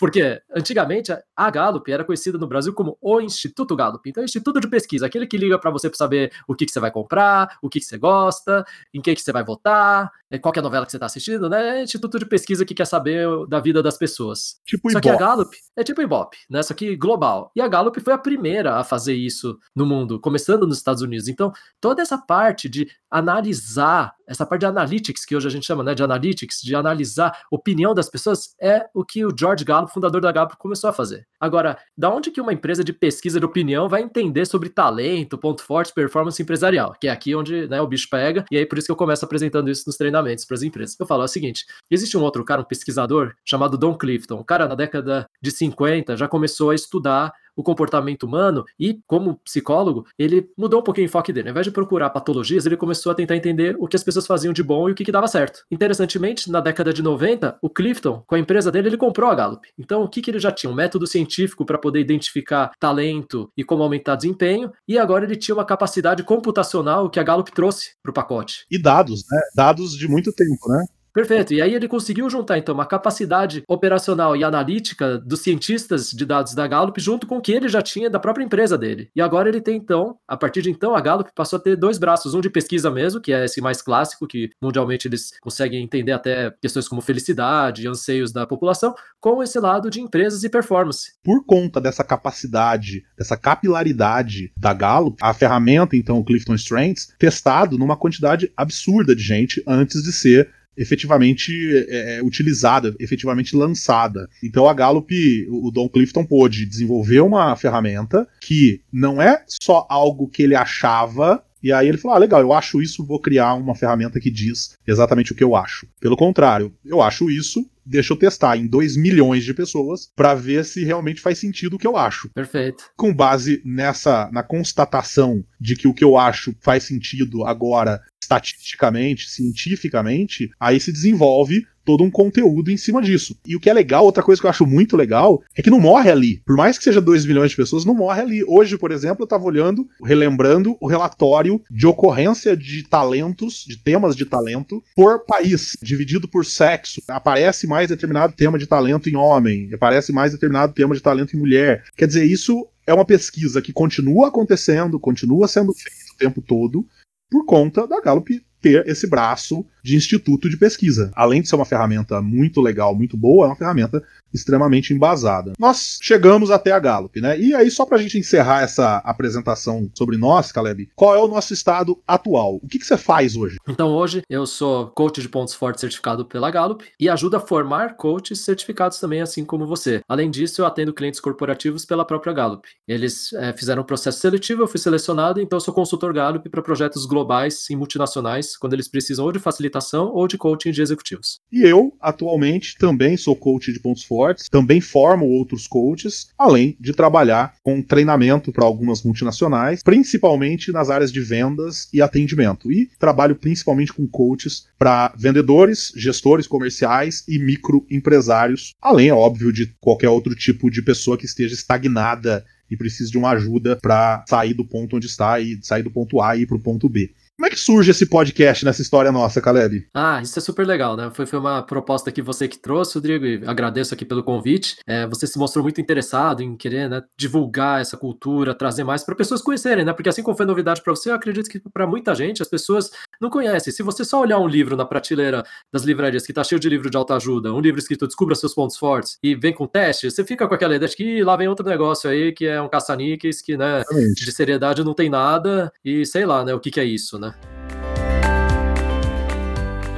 porque 0.00 0.40
antigamente 0.56 1.12
a 1.36 1.50
Gallup 1.50 1.92
era 1.92 2.02
conhecida 2.02 2.38
no 2.38 2.46
Brasil 2.46 2.72
como 2.72 2.96
o 3.02 3.20
Instituto 3.20 3.76
Gallup. 3.76 4.08
Então, 4.08 4.22
é 4.22 4.24
Instituto 4.24 4.58
de 4.58 4.66
Pesquisa, 4.66 5.04
aquele 5.04 5.26
que 5.26 5.36
liga 5.36 5.58
para 5.58 5.70
você 5.70 5.90
para 5.90 5.98
saber 5.98 6.32
o 6.48 6.54
que, 6.54 6.64
que, 6.64 6.72
você 6.72 6.80
vai 6.80 6.90
comprar, 6.90 7.58
o 7.60 7.68
que, 7.68 7.78
que 7.78 7.84
você 7.84 7.98
gosta, 7.98 8.64
em 8.94 9.02
que, 9.02 9.14
que 9.14 9.20
você 9.20 9.30
vai 9.30 9.44
votar, 9.44 10.10
é, 10.30 10.38
qual 10.38 10.54
é 10.56 10.58
a 10.58 10.62
novela 10.62 10.86
que 10.86 10.92
você 10.92 10.96
está 10.96 11.04
assistindo, 11.04 11.50
né? 11.50 11.80
É 11.80 11.82
Instituto 11.82 12.18
de 12.18 12.24
Pesquisa 12.24 12.64
que 12.64 12.72
quer 12.72 12.86
saber 12.86 13.28
da 13.46 13.60
vida 13.60 13.82
das 13.82 13.98
pessoas. 13.98 14.58
Tipo 14.64 14.90
Só 14.90 14.98
Ibope. 14.98 15.02
que 15.02 15.10
a 15.10 15.18
Gallup 15.18 15.56
é 15.76 15.84
tipo 15.84 16.00
Ibope, 16.00 16.38
né? 16.48 16.62
Só 16.62 16.72
que 16.72 16.96
global. 16.96 17.52
E 17.54 17.60
a 17.60 17.68
Gallup 17.68 18.00
foi 18.00 18.14
a 18.14 18.18
primeira 18.18 18.76
a 18.76 18.84
fazer 18.84 19.14
isso 19.14 19.58
no 19.76 19.84
mundo, 19.84 20.18
começando 20.18 20.66
nos 20.66 20.78
Estados 20.78 21.02
Unidos. 21.02 21.28
Então, 21.28 21.52
toda 21.78 22.00
essa 22.00 22.16
parte 22.16 22.70
de 22.70 22.88
analisar, 23.10 24.14
essa 24.30 24.46
parte 24.46 24.60
de 24.60 24.66
analytics, 24.66 25.24
que 25.24 25.34
hoje 25.34 25.48
a 25.48 25.50
gente 25.50 25.66
chama 25.66 25.82
né, 25.82 25.92
de 25.92 26.04
analytics, 26.04 26.60
de 26.62 26.76
analisar 26.76 27.36
opinião 27.50 27.92
das 27.92 28.08
pessoas, 28.08 28.54
é 28.60 28.86
o 28.94 29.04
que 29.04 29.24
o 29.24 29.34
George 29.36 29.64
Gallup 29.64 29.92
fundador 29.92 30.20
da 30.20 30.30
Gallup, 30.30 30.56
começou 30.56 30.88
a 30.88 30.92
fazer. 30.92 31.26
Agora, 31.40 31.76
da 31.98 32.08
onde 32.08 32.30
que 32.30 32.40
uma 32.40 32.52
empresa 32.52 32.84
de 32.84 32.92
pesquisa 32.92 33.40
de 33.40 33.46
opinião 33.46 33.88
vai 33.88 34.02
entender 34.02 34.46
sobre 34.46 34.68
talento, 34.68 35.36
ponto 35.36 35.62
forte, 35.62 35.92
performance 35.92 36.40
empresarial? 36.40 36.94
Que 37.00 37.08
é 37.08 37.10
aqui 37.10 37.34
onde 37.34 37.66
né, 37.66 37.80
o 37.80 37.88
bicho 37.88 38.08
pega, 38.08 38.44
e 38.50 38.56
aí 38.56 38.64
por 38.64 38.78
isso 38.78 38.86
que 38.86 38.92
eu 38.92 38.96
começo 38.96 39.24
apresentando 39.24 39.68
isso 39.68 39.82
nos 39.86 39.96
treinamentos 39.96 40.44
para 40.44 40.54
as 40.54 40.62
empresas. 40.62 40.96
Eu 40.98 41.06
falo 41.06 41.22
é 41.22 41.24
o 41.24 41.28
seguinte: 41.28 41.66
existe 41.90 42.16
um 42.16 42.22
outro 42.22 42.44
cara, 42.44 42.60
um 42.60 42.64
pesquisador, 42.64 43.34
chamado 43.44 43.76
Don 43.76 43.98
Clifton. 43.98 44.36
O 44.36 44.44
cara, 44.44 44.68
na 44.68 44.76
década 44.76 45.26
de 45.42 45.50
50, 45.50 46.16
já 46.16 46.28
começou 46.28 46.70
a 46.70 46.74
estudar 46.74 47.32
o 47.60 47.64
comportamento 47.64 48.24
humano 48.24 48.64
e, 48.78 49.00
como 49.06 49.36
psicólogo, 49.44 50.06
ele 50.18 50.50
mudou 50.56 50.80
um 50.80 50.82
pouquinho 50.82 51.06
o 51.06 51.08
enfoque 51.08 51.32
dele. 51.32 51.48
Ao 51.48 51.52
invés 51.52 51.66
de 51.66 51.72
procurar 51.72 52.10
patologias, 52.10 52.66
ele 52.66 52.76
começou 52.76 53.12
a 53.12 53.14
tentar 53.14 53.36
entender 53.36 53.76
o 53.78 53.86
que 53.86 53.96
as 53.96 54.04
pessoas 54.04 54.26
faziam 54.26 54.52
de 54.52 54.62
bom 54.62 54.88
e 54.88 54.92
o 54.92 54.94
que, 54.94 55.04
que 55.04 55.12
dava 55.12 55.28
certo. 55.28 55.64
Interessantemente, 55.70 56.50
na 56.50 56.60
década 56.60 56.92
de 56.92 57.02
90, 57.02 57.58
o 57.62 57.70
Clifton, 57.70 58.22
com 58.26 58.34
a 58.34 58.38
empresa 58.38 58.70
dele, 58.70 58.88
ele 58.88 58.96
comprou 58.96 59.30
a 59.30 59.34
Gallup. 59.34 59.66
Então, 59.78 60.02
o 60.02 60.08
que, 60.08 60.22
que 60.22 60.30
ele 60.30 60.38
já 60.38 60.50
tinha? 60.50 60.70
Um 60.70 60.74
método 60.74 61.06
científico 61.06 61.64
para 61.64 61.78
poder 61.78 62.00
identificar 62.00 62.72
talento 62.78 63.50
e 63.56 63.64
como 63.64 63.82
aumentar 63.82 64.16
desempenho, 64.16 64.72
e 64.86 64.98
agora 64.98 65.24
ele 65.24 65.36
tinha 65.36 65.54
uma 65.54 65.64
capacidade 65.64 66.22
computacional 66.22 67.10
que 67.10 67.20
a 67.20 67.22
Gallup 67.22 67.50
trouxe 67.52 67.94
para 68.02 68.10
o 68.10 68.14
pacote. 68.14 68.66
E 68.70 68.80
dados, 68.80 69.22
né? 69.30 69.40
Dados 69.54 69.96
de 69.96 70.08
muito 70.08 70.32
tempo, 70.32 70.68
né? 70.68 70.84
Perfeito. 71.12 71.54
E 71.54 71.60
aí 71.60 71.74
ele 71.74 71.88
conseguiu 71.88 72.28
juntar, 72.30 72.58
então, 72.58 72.74
uma 72.74 72.86
capacidade 72.86 73.62
operacional 73.68 74.36
e 74.36 74.44
analítica 74.44 75.18
dos 75.18 75.40
cientistas 75.40 76.10
de 76.10 76.24
dados 76.24 76.54
da 76.54 76.66
Gallup 76.66 77.00
junto 77.00 77.26
com 77.26 77.38
o 77.38 77.40
que 77.40 77.52
ele 77.52 77.68
já 77.68 77.82
tinha 77.82 78.08
da 78.08 78.18
própria 78.18 78.44
empresa 78.44 78.78
dele. 78.78 79.10
E 79.14 79.20
agora 79.20 79.48
ele 79.48 79.60
tem, 79.60 79.76
então, 79.76 80.16
a 80.26 80.36
partir 80.36 80.62
de 80.62 80.70
então, 80.70 80.94
a 80.94 81.00
Gallup 81.00 81.30
passou 81.34 81.58
a 81.58 81.60
ter 81.60 81.76
dois 81.76 81.98
braços. 81.98 82.34
Um 82.34 82.40
de 82.40 82.50
pesquisa 82.50 82.90
mesmo, 82.90 83.20
que 83.20 83.32
é 83.32 83.44
esse 83.44 83.60
mais 83.60 83.82
clássico, 83.82 84.26
que 84.26 84.50
mundialmente 84.62 85.08
eles 85.08 85.32
conseguem 85.40 85.82
entender 85.82 86.12
até 86.12 86.52
questões 86.60 86.88
como 86.88 87.00
felicidade 87.00 87.82
e 87.82 87.88
anseios 87.88 88.32
da 88.32 88.46
população, 88.46 88.94
com 89.20 89.42
esse 89.42 89.58
lado 89.58 89.90
de 89.90 90.00
empresas 90.00 90.44
e 90.44 90.48
performance. 90.48 91.12
Por 91.22 91.44
conta 91.44 91.80
dessa 91.80 92.04
capacidade, 92.04 93.04
dessa 93.16 93.36
capilaridade 93.36 94.52
da 94.56 94.72
Gallup, 94.72 95.16
a 95.20 95.34
ferramenta, 95.34 95.96
então, 95.96 96.18
o 96.18 96.24
Clifton 96.24 96.54
Strengths, 96.54 97.12
testado 97.18 97.76
numa 97.76 97.96
quantidade 97.96 98.50
absurda 98.56 99.14
de 99.14 99.22
gente 99.22 99.62
antes 99.66 100.02
de 100.02 100.12
ser 100.12 100.50
efetivamente 100.76 101.52
é, 101.88 102.18
é, 102.18 102.22
utilizada, 102.22 102.94
efetivamente 102.98 103.56
lançada. 103.56 104.28
Então 104.42 104.68
a 104.68 104.74
Gallup, 104.74 105.46
o 105.50 105.70
Don 105.70 105.88
Clifton 105.88 106.24
pôde 106.24 106.66
desenvolver 106.66 107.20
uma 107.20 107.54
ferramenta 107.56 108.26
que 108.40 108.80
não 108.92 109.20
é 109.20 109.44
só 109.46 109.86
algo 109.88 110.28
que 110.28 110.42
ele 110.42 110.54
achava 110.54 111.42
e 111.62 111.72
aí 111.72 111.88
ele 111.88 111.98
falou: 111.98 112.16
ah, 112.16 112.20
legal, 112.20 112.40
eu 112.40 112.52
acho 112.52 112.80
isso, 112.80 113.04
vou 113.04 113.20
criar 113.20 113.54
uma 113.54 113.74
ferramenta 113.74 114.20
que 114.20 114.30
diz 114.30 114.76
exatamente 114.86 115.32
o 115.32 115.34
que 115.34 115.44
eu 115.44 115.54
acho. 115.54 115.86
Pelo 116.00 116.16
contrário, 116.16 116.72
eu 116.84 117.02
acho 117.02 117.30
isso, 117.30 117.68
deixa 117.84 118.12
eu 118.12 118.16
testar 118.16 118.56
em 118.56 118.66
2 118.66 118.96
milhões 118.96 119.44
de 119.44 119.52
pessoas 119.52 120.10
para 120.14 120.34
ver 120.34 120.64
se 120.64 120.84
realmente 120.84 121.20
faz 121.20 121.38
sentido 121.38 121.74
o 121.74 121.78
que 121.78 121.86
eu 121.86 121.96
acho. 121.96 122.28
Perfeito. 122.30 122.84
Com 122.96 123.12
base 123.12 123.60
nessa 123.64 124.30
na 124.32 124.42
constatação 124.42 125.44
de 125.60 125.76
que 125.76 125.88
o 125.88 125.94
que 125.94 126.04
eu 126.04 126.16
acho 126.16 126.54
faz 126.60 126.84
sentido 126.84 127.44
agora 127.44 128.00
estatisticamente, 128.22 129.28
cientificamente, 129.28 130.50
aí 130.60 130.78
se 130.78 130.92
desenvolve 130.92 131.66
todo 131.84 132.04
um 132.04 132.10
conteúdo 132.10 132.70
em 132.70 132.76
cima 132.76 133.00
disso. 133.02 133.36
E 133.46 133.56
o 133.56 133.60
que 133.60 133.70
é 133.70 133.72
legal, 133.72 134.04
outra 134.04 134.22
coisa 134.22 134.40
que 134.40 134.46
eu 134.46 134.50
acho 134.50 134.66
muito 134.66 134.96
legal, 134.96 135.42
é 135.56 135.62
que 135.62 135.70
não 135.70 135.80
morre 135.80 136.10
ali. 136.10 136.42
Por 136.44 136.56
mais 136.56 136.78
que 136.78 136.84
seja 136.84 137.00
2 137.00 137.26
milhões 137.26 137.50
de 137.50 137.56
pessoas, 137.56 137.84
não 137.84 137.94
morre 137.94 138.20
ali. 138.20 138.44
Hoje, 138.46 138.76
por 138.78 138.90
exemplo, 138.90 139.22
eu 139.22 139.24
estava 139.24 139.44
olhando, 139.44 139.88
relembrando 140.02 140.76
o 140.80 140.86
relatório 140.86 141.60
de 141.70 141.86
ocorrência 141.86 142.56
de 142.56 142.82
talentos, 142.82 143.64
de 143.66 143.76
temas 143.76 144.14
de 144.14 144.24
talento, 144.24 144.82
por 144.94 145.24
país, 145.24 145.76
dividido 145.82 146.28
por 146.28 146.44
sexo. 146.44 147.02
Aparece 147.08 147.66
mais 147.66 147.88
determinado 147.88 148.34
tema 148.34 148.58
de 148.58 148.66
talento 148.66 149.08
em 149.08 149.16
homem, 149.16 149.70
aparece 149.72 150.12
mais 150.12 150.32
determinado 150.32 150.72
tema 150.72 150.94
de 150.94 151.00
talento 151.00 151.36
em 151.36 151.40
mulher. 151.40 151.84
Quer 151.96 152.06
dizer, 152.06 152.24
isso 152.24 152.66
é 152.86 152.94
uma 152.94 153.04
pesquisa 153.04 153.62
que 153.62 153.72
continua 153.72 154.28
acontecendo, 154.28 154.98
continua 154.98 155.46
sendo 155.46 155.72
feita 155.72 156.12
o 156.12 156.18
tempo 156.18 156.42
todo, 156.42 156.86
por 157.30 157.46
conta 157.46 157.86
da 157.86 158.00
Gallup 158.00 158.42
ter 158.60 158.86
esse 158.86 159.08
braço 159.08 159.64
de 159.82 159.96
instituto 159.96 160.48
de 160.48 160.56
pesquisa. 160.56 161.10
Além 161.14 161.42
de 161.42 161.48
ser 161.48 161.56
uma 161.56 161.64
ferramenta 161.64 162.20
muito 162.20 162.60
legal, 162.60 162.94
muito 162.94 163.16
boa, 163.16 163.46
é 163.46 163.48
uma 163.48 163.56
ferramenta 163.56 164.02
extremamente 164.32 164.92
embasada. 164.92 165.52
Nós 165.58 165.98
chegamos 166.00 166.50
até 166.50 166.70
a 166.72 166.78
Gallup, 166.78 167.20
né? 167.20 167.38
E 167.38 167.54
aí, 167.54 167.70
só 167.70 167.84
para 167.84 167.96
a 167.96 168.00
gente 168.00 168.18
encerrar 168.18 168.62
essa 168.62 168.98
apresentação 168.98 169.90
sobre 169.94 170.16
nós, 170.16 170.52
Caleb, 170.52 170.88
qual 170.94 171.14
é 171.14 171.18
o 171.18 171.28
nosso 171.28 171.52
estado 171.52 171.98
atual? 172.06 172.60
O 172.62 172.68
que, 172.68 172.78
que 172.78 172.86
você 172.86 172.96
faz 172.96 173.36
hoje? 173.36 173.56
Então, 173.68 173.88
hoje 173.88 174.22
eu 174.28 174.46
sou 174.46 174.88
coach 174.88 175.20
de 175.20 175.28
pontos 175.28 175.54
fortes 175.54 175.80
certificado 175.80 176.24
pela 176.24 176.50
Gallup 176.50 176.84
e 176.98 177.08
ajudo 177.08 177.36
a 177.36 177.40
formar 177.40 177.96
coaches 177.96 178.40
certificados 178.44 179.00
também, 179.00 179.20
assim 179.20 179.44
como 179.44 179.66
você. 179.66 180.00
Além 180.08 180.30
disso, 180.30 180.62
eu 180.62 180.66
atendo 180.66 180.92
clientes 180.92 181.20
corporativos 181.20 181.84
pela 181.84 182.04
própria 182.04 182.32
Gallup. 182.32 182.68
Eles 182.86 183.32
é, 183.32 183.52
fizeram 183.52 183.82
um 183.82 183.86
processo 183.86 184.20
seletivo, 184.20 184.62
eu 184.62 184.68
fui 184.68 184.78
selecionado, 184.78 185.40
então 185.40 185.56
eu 185.56 185.60
sou 185.60 185.74
consultor 185.74 186.12
Gallup 186.12 186.48
para 186.48 186.62
projetos 186.62 187.04
globais 187.04 187.68
e 187.68 187.76
multinacionais, 187.76 188.49
quando 188.56 188.74
eles 188.74 188.88
precisam 188.88 189.24
ou 189.24 189.32
de 189.32 189.38
facilitação 189.38 190.12
ou 190.12 190.26
de 190.26 190.38
coaching 190.38 190.70
de 190.70 190.82
executivos. 190.82 191.40
E 191.52 191.62
eu, 191.62 191.94
atualmente, 192.00 192.76
também 192.78 193.16
sou 193.16 193.34
coach 193.34 193.72
de 193.72 193.80
pontos 193.80 194.04
fortes 194.04 194.48
também 194.48 194.80
formo 194.80 195.26
outros 195.26 195.66
coaches, 195.66 196.28
além 196.38 196.76
de 196.80 196.92
trabalhar 196.92 197.54
com 197.62 197.82
treinamento 197.82 198.52
para 198.52 198.64
algumas 198.64 199.02
multinacionais, 199.02 199.82
principalmente 199.82 200.72
nas 200.72 200.90
áreas 200.90 201.12
de 201.12 201.20
vendas 201.20 201.88
e 201.92 202.02
atendimento. 202.02 202.70
E 202.70 202.90
trabalho 202.98 203.36
principalmente 203.36 203.92
com 203.92 204.06
coaches 204.06 204.66
para 204.78 205.14
vendedores, 205.16 205.92
gestores 205.96 206.46
comerciais 206.46 207.24
e 207.28 207.38
microempresários, 207.38 208.74
além, 208.80 209.08
é 209.08 209.14
óbvio, 209.14 209.52
de 209.52 209.66
qualquer 209.80 210.08
outro 210.08 210.34
tipo 210.34 210.70
de 210.70 210.82
pessoa 210.82 211.16
que 211.16 211.26
esteja 211.26 211.54
estagnada 211.54 212.44
e 212.70 212.76
precise 212.76 213.10
de 213.10 213.18
uma 213.18 213.30
ajuda 213.30 213.76
para 213.76 214.24
sair 214.28 214.54
do 214.54 214.64
ponto 214.64 214.96
onde 214.96 215.06
está 215.06 215.40
e 215.40 215.58
sair 215.62 215.82
do 215.82 215.90
ponto 215.90 216.20
A 216.20 216.36
e 216.36 216.42
ir 216.42 216.46
para 216.46 216.56
o 216.56 216.60
ponto 216.60 216.88
B. 216.88 217.10
Como 217.40 217.46
é 217.46 217.50
que 217.50 217.58
surge 217.58 217.90
esse 217.90 218.04
podcast 218.04 218.66
nessa 218.66 218.82
história 218.82 219.10
nossa, 219.10 219.40
Caleb? 219.40 219.88
Ah, 219.94 220.20
isso 220.20 220.38
é 220.38 220.42
super 220.42 220.66
legal, 220.66 220.94
né? 220.94 221.10
Foi, 221.14 221.24
foi 221.24 221.38
uma 221.38 221.62
proposta 221.62 222.12
que 222.12 222.20
você 222.20 222.46
que 222.46 222.58
trouxe, 222.58 222.96
Rodrigo, 222.96 223.24
e 223.24 223.42
agradeço 223.46 223.94
aqui 223.94 224.04
pelo 224.04 224.22
convite. 224.22 224.76
É, 224.86 225.06
você 225.06 225.26
se 225.26 225.38
mostrou 225.38 225.62
muito 225.62 225.80
interessado 225.80 226.42
em 226.42 226.54
querer 226.54 226.90
né, 226.90 227.02
divulgar 227.16 227.80
essa 227.80 227.96
cultura, 227.96 228.54
trazer 228.54 228.84
mais 228.84 229.02
para 229.02 229.14
pessoas 229.14 229.40
conhecerem, 229.40 229.86
né? 229.86 229.94
Porque 229.94 230.10
assim 230.10 230.22
como 230.22 230.36
foi 230.36 230.44
novidade 230.44 230.82
para 230.82 230.94
você, 230.94 231.08
eu 231.08 231.14
acredito 231.14 231.48
que 231.48 231.58
para 231.72 231.86
muita 231.86 232.14
gente 232.14 232.42
as 232.42 232.48
pessoas 232.48 232.90
não 233.18 233.30
conhecem. 233.30 233.72
Se 233.72 233.82
você 233.82 234.04
só 234.04 234.20
olhar 234.20 234.38
um 234.38 234.46
livro 234.46 234.76
na 234.76 234.84
prateleira 234.84 235.42
das 235.72 235.82
livrarias 235.82 236.26
que 236.26 236.32
está 236.32 236.44
cheio 236.44 236.60
de 236.60 236.68
livro 236.68 236.90
de 236.90 236.98
autoajuda, 236.98 237.54
um 237.54 237.60
livro 237.60 237.80
escrito 237.80 238.06
Descubra 238.06 238.34
seus 238.34 238.52
pontos 238.52 238.76
fortes 238.76 239.16
e 239.22 239.34
vem 239.34 239.54
com 239.54 239.66
teste, 239.66 240.10
você 240.10 240.22
fica 240.24 240.46
com 240.46 240.52
aquela 240.52 240.76
ideia 240.76 240.90
de 240.90 240.94
que 240.94 241.24
lá 241.24 241.36
vem 241.36 241.48
outro 241.48 241.64
negócio 241.64 242.10
aí 242.10 242.32
que 242.32 242.44
é 242.44 242.60
um 242.60 242.68
caça-níqueis, 242.68 243.40
que 243.40 243.56
né, 243.56 243.82
de 244.14 244.30
seriedade 244.30 244.84
não 244.84 244.92
tem 244.92 245.08
nada 245.08 245.72
e 245.82 246.04
sei 246.04 246.26
lá, 246.26 246.44
né? 246.44 246.52
O 246.52 246.60
que, 246.60 246.70
que 246.70 246.78
é 246.78 246.84
isso, 246.84 247.18
né? 247.18 247.29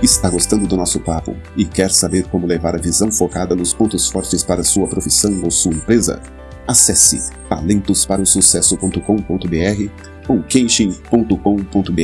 Está 0.02 0.28
gostando 0.28 0.66
do 0.66 0.76
nosso 0.76 0.98
papo 0.98 1.36
e 1.56 1.64
quer 1.64 1.90
saber 1.90 2.24
como 2.24 2.44
levar 2.44 2.74
a 2.74 2.78
visão 2.78 3.12
focada 3.12 3.54
nos 3.54 3.72
pontos 3.72 4.10
fortes 4.10 4.42
para 4.42 4.64
sua 4.64 4.88
profissão 4.88 5.40
ou 5.44 5.50
sua 5.50 5.72
empresa? 5.72 6.20
Acesse 6.66 7.30
talentosparosucesso.com.br 7.48 10.28
ou 10.28 10.42
kenshin.com.br 10.42 11.96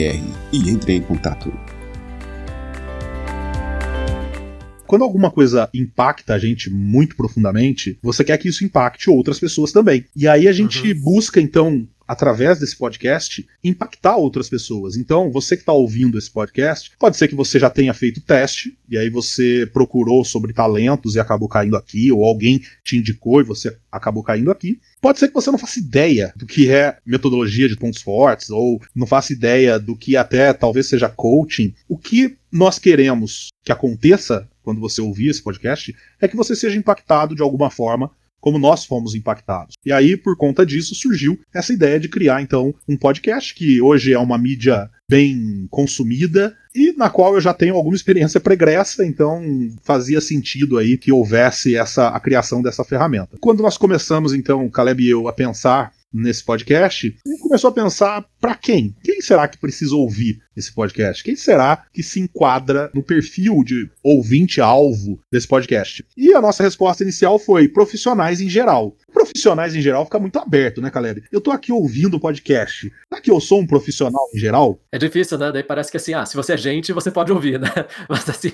e 0.52 0.70
entre 0.70 0.92
em 0.92 1.02
contato. 1.02 1.52
Quando 4.87 5.02
alguma 5.02 5.30
coisa 5.30 5.68
impacta 5.75 6.35
a 6.35 6.38
gente 6.38 6.70
muito 6.70 7.14
profundamente, 7.14 7.99
você 8.02 8.25
quer 8.25 8.38
que 8.38 8.49
isso 8.49 8.64
impacte 8.64 9.11
outras 9.11 9.38
pessoas 9.38 9.70
também. 9.70 10.06
E 10.16 10.26
aí 10.26 10.49
a 10.49 10.52
gente 10.52 10.92
uhum. 10.92 11.00
busca 11.00 11.40
então 11.40 11.87
através 12.08 12.58
desse 12.58 12.74
podcast, 12.74 13.46
impactar 13.62 14.16
outras 14.16 14.48
pessoas. 14.48 14.96
Então, 14.96 15.30
você 15.30 15.54
que 15.54 15.62
está 15.62 15.74
ouvindo 15.74 16.16
esse 16.16 16.30
podcast, 16.30 16.92
pode 16.98 17.18
ser 17.18 17.28
que 17.28 17.34
você 17.34 17.58
já 17.58 17.68
tenha 17.68 17.92
feito 17.92 18.22
teste, 18.22 18.78
e 18.88 18.96
aí 18.96 19.10
você 19.10 19.68
procurou 19.70 20.24
sobre 20.24 20.54
talentos 20.54 21.14
e 21.14 21.20
acabou 21.20 21.48
caindo 21.48 21.76
aqui, 21.76 22.10
ou 22.10 22.24
alguém 22.24 22.62
te 22.82 22.96
indicou 22.96 23.42
e 23.42 23.44
você 23.44 23.76
acabou 23.92 24.22
caindo 24.22 24.50
aqui. 24.50 24.80
Pode 25.02 25.18
ser 25.18 25.28
que 25.28 25.34
você 25.34 25.50
não 25.50 25.58
faça 25.58 25.78
ideia 25.78 26.32
do 26.34 26.46
que 26.46 26.70
é 26.70 26.96
metodologia 27.04 27.68
de 27.68 27.76
pontos 27.76 28.00
fortes, 28.00 28.48
ou 28.48 28.80
não 28.94 29.06
faça 29.06 29.34
ideia 29.34 29.78
do 29.78 29.94
que 29.94 30.16
até 30.16 30.54
talvez 30.54 30.88
seja 30.88 31.10
coaching. 31.10 31.74
O 31.86 31.98
que 31.98 32.38
nós 32.50 32.78
queremos 32.78 33.48
que 33.62 33.70
aconteça 33.70 34.48
quando 34.62 34.80
você 34.80 35.02
ouvir 35.02 35.28
esse 35.28 35.42
podcast 35.42 35.94
é 36.20 36.26
que 36.26 36.36
você 36.36 36.56
seja 36.56 36.78
impactado 36.78 37.34
de 37.34 37.42
alguma 37.42 37.70
forma 37.70 38.10
como 38.40 38.59
nós 38.59 38.85
fomos 38.85 39.14
impactados. 39.14 39.75
E 39.85 39.92
aí, 39.92 40.16
por 40.16 40.37
conta 40.37 40.64
disso, 40.64 40.95
surgiu 40.95 41.38
essa 41.54 41.73
ideia 41.73 41.99
de 41.99 42.09
criar, 42.09 42.42
então, 42.42 42.75
um 42.88 42.97
podcast 42.97 43.54
que 43.54 43.80
hoje 43.80 44.12
é 44.12 44.18
uma 44.18 44.38
mídia 44.38 44.90
bem 45.11 45.66
consumida 45.71 46.54
e 46.75 46.92
na 46.92 47.09
qual 47.09 47.35
eu 47.35 47.40
já 47.40 47.54
tenho 47.54 47.75
alguma 47.75 47.97
experiência 47.97 48.38
pregressa, 48.38 49.04
então 49.04 49.42
fazia 49.83 50.21
sentido 50.21 50.76
aí 50.76 50.99
que 50.99 51.11
houvesse 51.11 51.75
essa 51.75 52.09
a 52.09 52.21
criação 52.21 52.61
dessa 52.61 52.85
ferramenta. 52.85 53.38
Quando 53.40 53.62
nós 53.62 53.78
começamos 53.78 54.35
então, 54.35 54.68
Caleb 54.68 55.02
e 55.02 55.09
eu 55.09 55.26
a 55.26 55.33
pensar 55.33 55.92
nesse 56.12 56.44
podcast, 56.44 57.06
e 57.06 57.38
começou 57.38 57.68
a 57.68 57.72
pensar 57.72 58.24
para 58.40 58.54
quem? 58.54 58.94
Quem 59.02 59.20
será 59.20 59.46
que 59.46 59.58
precisa 59.58 59.94
ouvir 59.94 60.38
esse 60.56 60.74
podcast? 60.74 61.22
Quem 61.22 61.36
será 61.36 61.84
que 61.92 62.02
se 62.02 62.20
enquadra 62.20 62.90
no 62.94 63.02
perfil 63.02 63.62
de 63.64 63.90
ouvinte-alvo 64.02 65.20
desse 65.33 65.46
podcast? 65.46 66.04
E 66.16 66.35
a 66.35 66.40
nossa 66.40 66.62
resposta 66.62 67.02
inicial 67.02 67.38
foi 67.38 67.68
profissionais 67.68 68.40
em 68.40 68.48
geral. 68.48 68.96
Profissionais 69.12 69.74
em 69.74 69.80
geral 69.80 70.04
fica 70.04 70.18
muito 70.18 70.38
aberto, 70.38 70.80
né, 70.80 70.90
Caleb? 70.90 71.22
Eu 71.30 71.40
tô 71.40 71.50
aqui 71.50 71.72
ouvindo 71.72 72.16
o 72.16 72.20
podcast. 72.20 72.92
Será 73.09 73.20
que 73.20 73.30
eu 73.30 73.40
sou 73.40 73.61
um 73.61 73.66
profissional 73.66 74.24
em 74.35 74.38
geral? 74.38 74.80
É 74.92 74.98
difícil, 74.98 75.38
né? 75.38 75.52
Daí 75.52 75.62
parece 75.62 75.90
que 75.90 75.96
assim, 75.96 76.14
ah, 76.14 76.24
se 76.24 76.37
você 76.37 76.54
é 76.54 76.56
gente, 76.56 76.92
você 76.92 77.11
pode 77.11 77.33
ouvir, 77.33 77.59
né? 77.59 77.68
Mas 78.09 78.28
assim, 78.28 78.52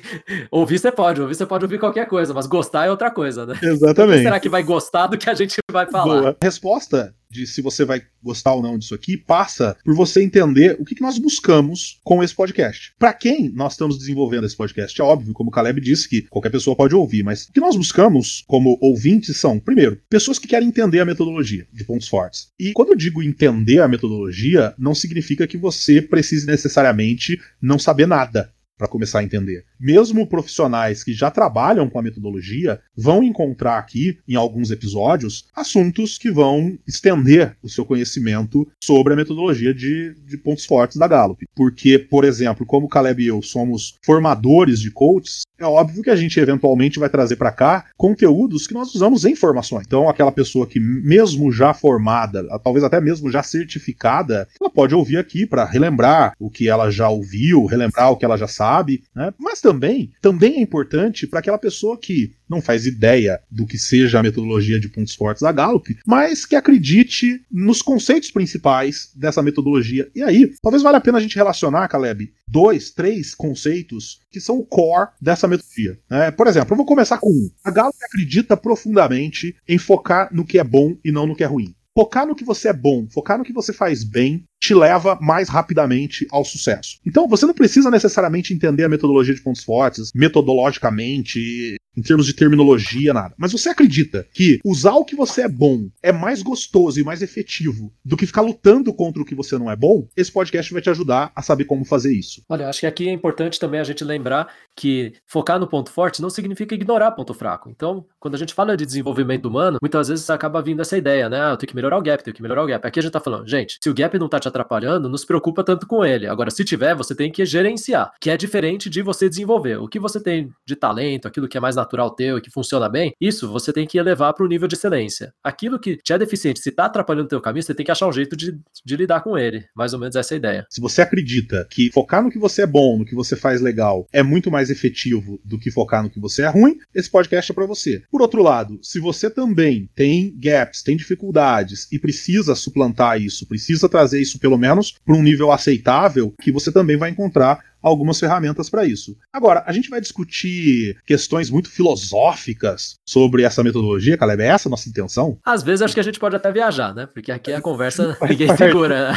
ouvir 0.51 0.79
você 0.79 0.91
pode, 0.91 1.21
ouvir 1.21 1.35
você 1.35 1.47
pode 1.47 1.65
ouvir 1.65 1.79
qualquer 1.79 2.07
coisa, 2.07 2.35
mas 2.35 2.47
gostar 2.47 2.87
é 2.87 2.91
outra 2.91 3.11
coisa, 3.11 3.47
né? 3.47 3.59
Exatamente. 3.63 4.23
será 4.23 4.41
que 4.41 4.49
vai 4.49 4.63
gostar 4.63 5.07
do 5.07 5.17
que 5.17 5.29
a 5.29 5.35
gente 5.35 5.57
vai 5.71 5.89
falar? 5.91 6.21
Boa. 6.21 6.37
Resposta 6.43 7.15
de 7.35 7.47
se 7.49 7.61
você 7.61 7.85
vai 7.85 8.03
gostar 8.23 8.55
ou 8.55 8.63
não 8.63 8.79
disso 8.79 8.95
aqui 8.95 9.17
passa 9.17 9.77
por 9.85 9.95
você 9.95 10.23
entender 10.23 10.77
o 10.79 10.85
que, 10.85 10.95
que 10.95 11.03
nós 11.03 11.19
buscamos 11.19 11.99
com 12.05 12.23
esse 12.23 12.35
podcast. 12.35 12.93
Para 12.97 13.13
quem 13.13 13.51
nós 13.51 13.73
estamos 13.73 13.99
desenvolvendo 13.99 14.47
esse 14.47 14.57
podcast? 14.57 14.99
É 15.01 15.05
óbvio, 15.05 15.35
como 15.35 15.51
o 15.51 15.53
Caleb 15.53 15.81
disse, 15.81 16.09
que 16.09 16.23
qualquer 16.23 16.51
pessoa 16.51 16.77
pode 16.77 16.95
ouvir, 16.95 17.25
mas 17.25 17.47
o 17.47 17.53
que 17.53 17.61
nós 17.61 17.77
buscamos 17.77 18.45
como 18.47 18.79
ouvintes 18.81 19.37
são, 19.37 19.59
primeiro, 19.59 20.01
pessoas 20.09 20.39
que 20.39 20.47
querem 20.47 20.69
entender 20.69 21.01
a 21.01 21.05
metodologia 21.05 21.67
de 21.73 21.85
pontos 21.85 22.07
fortes. 22.07 22.49
E 22.59 22.73
quando 22.73 22.91
eu 22.91 22.97
digo 22.97 23.23
entender 23.23 23.81
a 23.81 23.89
metodologia, 23.89 24.73
não 24.79 24.95
significa 24.95 25.47
que 25.47 25.59
você 25.59 26.01
precise 26.01 26.47
necessariamente 26.47 27.41
não 27.61 27.79
saber 27.79 28.07
nada 28.07 28.55
para 28.77 28.89
começar 28.89 29.21
a 29.21 29.25
entender. 29.25 29.65
Mesmo 29.79 30.27
profissionais 30.27 31.05
que 31.05 31.13
já 31.13 31.31
trabalham 31.31 31.89
com 31.89 31.99
a 31.99 32.03
metodologia 32.03 32.81
vão 32.97 33.23
encontrar 33.23 33.79
aqui, 33.79 34.19
em 34.29 34.35
alguns 34.35 34.71
episódios, 34.71 35.47
assuntos 35.55 36.19
que 36.19 36.31
vão 36.31 36.79
estender 36.87 37.57
o 37.63 37.69
seu 37.69 37.85
conhecimento 37.85 38.67
sobre 38.83 39.13
a 39.13 39.17
metodologia 39.17 39.73
de, 39.73 40.15
de 40.27 40.37
pontos 40.37 40.65
fortes 40.65 40.97
da 40.97 41.07
Gallup. 41.07 41.45
Porque, 41.55 41.99
por 41.99 42.25
exemplo, 42.25 42.67
como 42.67 42.87
o 42.87 42.89
Caleb 42.89 43.23
e 43.23 43.29
eu 43.29 43.41
somos 43.43 43.97
formadores 44.05 44.81
de 44.81 44.91
coaches, 44.91 45.43
é 45.65 45.69
óbvio 45.69 46.03
que 46.03 46.11
a 46.11 46.17
gente 46.17 46.39
eventualmente 46.39 46.99
vai 46.99 47.09
trazer 47.09 47.37
para 47.37 47.51
cá 47.51 47.87
conteúdos 47.97 48.67
que 48.67 48.75
nós 48.75 48.95
usamos 48.95 49.25
em 49.25 49.35
formações. 49.35 49.85
Então, 49.87 50.09
aquela 50.09 50.33
pessoa 50.33 50.67
que, 50.67 50.79
mesmo 50.79 51.51
já 51.51 51.73
formada, 51.73 52.47
talvez 52.63 52.85
até 52.85 53.01
mesmo 53.01 53.31
já 53.31 53.43
certificada, 53.43 54.47
ela 54.61 54.71
pode 54.71 54.95
ouvir 54.95 55.17
aqui 55.17 55.47
para 55.47 55.65
relembrar 55.65 56.35
o 56.39 56.51
que 56.51 56.69
ela 56.69 56.91
já 56.91 57.09
ouviu, 57.09 57.67
relembrar 57.67 58.11
o 58.11 58.17
que 58.17 58.25
ela 58.25 58.37
já 58.37 58.49
sabe, 58.49 59.03
né? 59.15 59.33
Mas 59.39 59.61
também, 59.61 60.13
também 60.21 60.57
é 60.57 60.61
importante 60.61 61.27
para 61.27 61.41
aquela 61.41 61.59
pessoa 61.59 61.99
que 61.99 62.33
não 62.49 62.61
faz 62.61 62.87
ideia 62.87 63.41
do 63.51 63.67
que 63.67 63.79
seja 63.79 64.19
a 64.19 64.23
metodologia 64.23 64.79
de 64.79 64.89
pontos 64.89 65.15
fortes 65.15 65.43
da 65.43 65.53
Gallup, 65.53 65.97
mas 66.07 66.45
que 66.45 66.57
acredite 66.57 67.41
nos 67.51 67.83
conceitos 67.83 68.31
principais 68.31 69.11
dessa 69.15 69.43
metodologia. 69.43 70.11
E 70.15 70.23
aí, 70.23 70.53
talvez 70.63 70.83
valha 70.83 70.99
a 70.99 71.01
pena 71.01 71.19
a 71.19 71.21
gente 71.21 71.37
relacionar, 71.37 71.89
Caleb, 71.89 72.33
dois, 72.47 72.91
três 72.91 73.35
conceitos 73.35 74.21
que 74.31 74.41
são 74.41 74.59
o 74.59 74.67
core 74.67 75.11
dessa 75.21 75.49
metodologia. 75.49 75.99
É, 76.11 76.31
por 76.31 76.47
exemplo, 76.47 76.73
eu 76.73 76.77
vou 76.77 76.87
começar 76.87 77.19
com 77.19 77.31
um. 77.31 77.51
A 77.65 77.71
Gallup 77.71 77.97
acredita 78.03 78.57
profundamente 78.57 79.57
em 79.67 79.79
focar 79.79 80.29
no 80.33 80.45
que 80.45 80.59
é 80.59 80.65
bom 80.65 80.97
e 81.05 81.11
não 81.11 81.27
no 81.27 81.37
que 81.37 81.45
é 81.45 81.47
ruim. 81.47 81.75
Focar 81.97 82.27
no 82.27 82.35
que 82.35 82.45
você 82.45 82.69
é 82.69 82.73
bom, 82.73 83.07
focar 83.09 83.39
no 83.39 83.45
que 83.45 83.53
você 83.53 83.73
faz 83.73 84.03
bem, 84.03 84.45
te 84.65 84.75
leva 84.75 85.19
mais 85.21 85.51
rapidamente 85.51 86.27
ao 86.31 86.43
sucesso. 86.43 86.99
Então, 87.07 87.29
você 87.29 87.45
não 87.45 87.53
precisa 87.53 87.91
necessariamente 87.91 88.55
entender 88.55 88.85
a 88.85 88.89
metodologia 88.89 89.35
de 89.35 89.43
pontos 89.43 89.63
fortes, 89.63 90.11
metodologicamente, 90.15 91.77
em 91.97 92.03
termos 92.03 92.27
de 92.27 92.33
terminologia, 92.33 93.13
nada. 93.13 93.35
Mas 93.39 93.53
você 93.53 93.69
acredita 93.69 94.27
que 94.33 94.59
usar 94.65 94.95
o 94.95 95.05
que 95.05 95.15
você 95.15 95.43
é 95.43 95.49
bom 95.49 95.89
é 96.03 96.13
mais 96.13 96.43
gostoso 96.43 96.99
e 96.99 97.05
mais 97.05 97.23
efetivo 97.23 97.93
do 98.05 98.17
que 98.17 98.27
ficar 98.27 98.41
lutando 98.41 98.93
contra 98.93 99.23
o 99.23 99.25
que 99.25 99.35
você 99.35 99.57
não 99.59 99.71
é 99.71 99.77
bom? 99.77 100.09
Esse 100.17 100.33
podcast 100.33 100.73
vai 100.73 100.83
te 100.83 100.91
ajudar 100.91 101.31
a 101.35 101.43
saber 101.43 101.65
como 101.65 101.85
fazer 101.85 102.13
isso. 102.13 102.43
Olha, 102.49 102.69
acho 102.69 102.81
que 102.81 102.87
aqui 102.87 103.09
é 103.09 103.13
importante 103.13 103.61
também 103.61 103.81
a 103.81 103.85
gente 103.85 104.03
lembrar 104.03 104.49
que 104.75 105.13
focar 105.27 105.59
no 105.59 105.69
ponto 105.69 105.91
forte 105.91 106.21
não 106.21 106.31
significa 106.31 106.75
ignorar 106.75 107.13
ponto 107.13 107.35
fraco. 107.35 107.71
Então, 107.71 108.07
quando 108.19 108.35
a 108.35 108.39
gente 108.39 108.55
fala 108.55 108.77
de 108.77 108.87
desenvolvimento 108.87 109.47
humano, 109.47 109.79
muitas 109.81 110.09
vezes 110.09 110.29
acaba 110.31 110.63
vindo 110.63 110.83
essa 110.83 110.97
ideia, 110.97 111.29
né? 111.29 111.41
Ah, 111.41 111.51
eu 111.51 111.57
tenho 111.57 111.69
que 111.69 111.77
melhorar 111.77 111.99
o 111.99 112.03
gap, 112.03 112.25
tenho 112.25 112.35
que 112.35 112.43
melhorar 112.43 112.65
o 112.65 112.67
gap. 112.67 112.87
Aqui 112.87 112.99
a 112.99 113.03
gente 113.03 113.13
tá 113.13 113.21
falando, 113.21 113.49
gente, 113.49 113.79
se 113.83 113.91
o 113.91 113.95
gap 113.95 114.19
não 114.19 114.29
tá 114.29 114.41
te 114.41 114.49
atrapalhando, 114.55 115.09
não 115.09 115.19
se 115.19 115.27
preocupa 115.27 115.65
tanto 115.65 115.87
com 115.87 116.05
ele. 116.05 116.27
Agora, 116.27 116.51
se 116.51 116.65
tiver, 116.65 116.95
você 116.95 117.15
tem 117.15 117.31
que 117.31 117.45
gerenciar, 117.45 118.13
que 118.21 118.31
é 118.31 118.37
diferente 118.37 118.89
de 118.89 119.03
você 119.03 119.29
desenvolver. 119.29 119.79
O 119.79 119.89
que 119.89 119.99
você 119.99 120.21
tem 120.21 120.49
de 120.65 120.77
talento, 120.77 121.27
aquilo 121.27 121.49
que 121.49 121.59
é 121.59 121.61
mais 121.61 121.75
natural 121.75 122.11
teu 122.11 122.39
e 122.39 122.41
que 122.41 122.51
funciona 122.51 122.89
bem, 122.89 123.13
isso 123.21 123.51
você 123.51 123.73
tem 123.73 123.87
que 123.87 123.99
elevar 123.99 124.33
para 124.33 124.45
o 124.45 124.49
nível 124.49 124.69
de 124.69 124.77
excelência. 124.77 125.33
Aquilo 125.43 125.79
que 125.79 125.97
te 125.97 126.13
é 126.13 126.19
deficiente, 126.19 126.61
se 126.61 126.69
está 126.69 126.85
atrapalhando 126.85 127.27
o 127.27 127.29
teu 127.29 127.41
caminho, 127.41 127.63
você 127.63 127.75
tem 127.75 127.85
que 127.85 127.93
achar 127.93 128.07
um 128.07 128.13
jeito 128.13 128.37
de, 128.37 128.57
de 128.85 128.97
lidar 128.97 129.21
com 129.23 129.37
ele. 129.37 129.65
Mais 129.75 129.93
ou 129.93 129.99
menos 129.99 130.15
essa 130.15 130.35
é 130.35 130.37
a 130.37 130.39
ideia. 130.39 130.67
Se 130.71 130.81
você 130.81 131.03
acredita 131.03 131.67
que 131.71 131.91
focar 131.93 132.23
no 132.23 132.31
que 132.31 132.39
você 132.39 132.63
é 132.63 132.67
bom, 132.67 132.99
no 132.99 133.05
que 133.05 133.15
você 133.15 133.37
faz 133.37 133.61
legal, 133.61 134.07
é 134.13 134.23
muito 134.23 134.51
mais 134.51 134.71
efetivo 134.71 135.41
do 135.45 135.59
que 135.59 135.71
focar 135.71 136.03
no 136.03 136.11
que 136.11 136.21
você 136.21 136.43
é 136.43 136.49
ruim, 136.49 136.79
esse 136.95 137.11
podcast 137.11 137.51
é 137.51 137.55
para 137.55 137.67
você. 137.67 138.03
Por 138.11 138.23
outro 138.23 138.43
lado, 138.43 138.79
se 138.83 139.01
você 139.01 139.29
também 139.29 139.89
tem 139.95 140.35
gaps, 140.39 140.83
tem 140.83 140.97
dificuldades 140.97 141.89
e 141.91 141.99
precisa 141.99 142.55
suplantar 142.55 143.21
isso, 143.21 143.47
precisa 143.47 143.89
trazer 143.89 144.21
isso 144.21 144.39
pelo 144.45 144.59
menos 144.59 144.95
para 145.03 145.17
um 145.17 145.23
nível 145.23 145.51
aceitável, 145.51 146.35
que 146.43 146.53
você 146.53 146.71
também 146.71 146.99
vai 146.99 147.09
encontrar 147.09 147.65
algumas 147.85 148.19
ferramentas 148.19 148.71
para 148.71 148.85
isso. 148.85 149.17
Agora, 149.33 149.63
a 149.67 149.73
gente 149.73 149.91
vai 149.91 150.01
discutir 150.01 150.97
questões 151.07 151.51
muito 151.51 151.71
filosóficas 151.71 152.97
sobre 153.05 153.43
essa 153.43 153.63
metodologia, 153.63 154.17
Caleb, 154.17 154.43
é 154.43 154.47
essa 154.47 154.69
a 154.69 154.71
nossa 154.71 154.89
intenção? 154.89 155.39
Às 155.45 155.63
vezes 155.63 155.83
acho 155.83 155.95
que 155.95 156.01
a 156.01 156.05
gente 156.05 156.19
pode 156.19 156.35
até 156.35 156.51
viajar, 156.51 156.95
né? 156.95 157.07
Porque 157.07 157.31
aqui 157.31 157.53
a 157.53 157.61
conversa 157.63 158.17
ninguém 158.29 158.57
segura. 158.57 159.13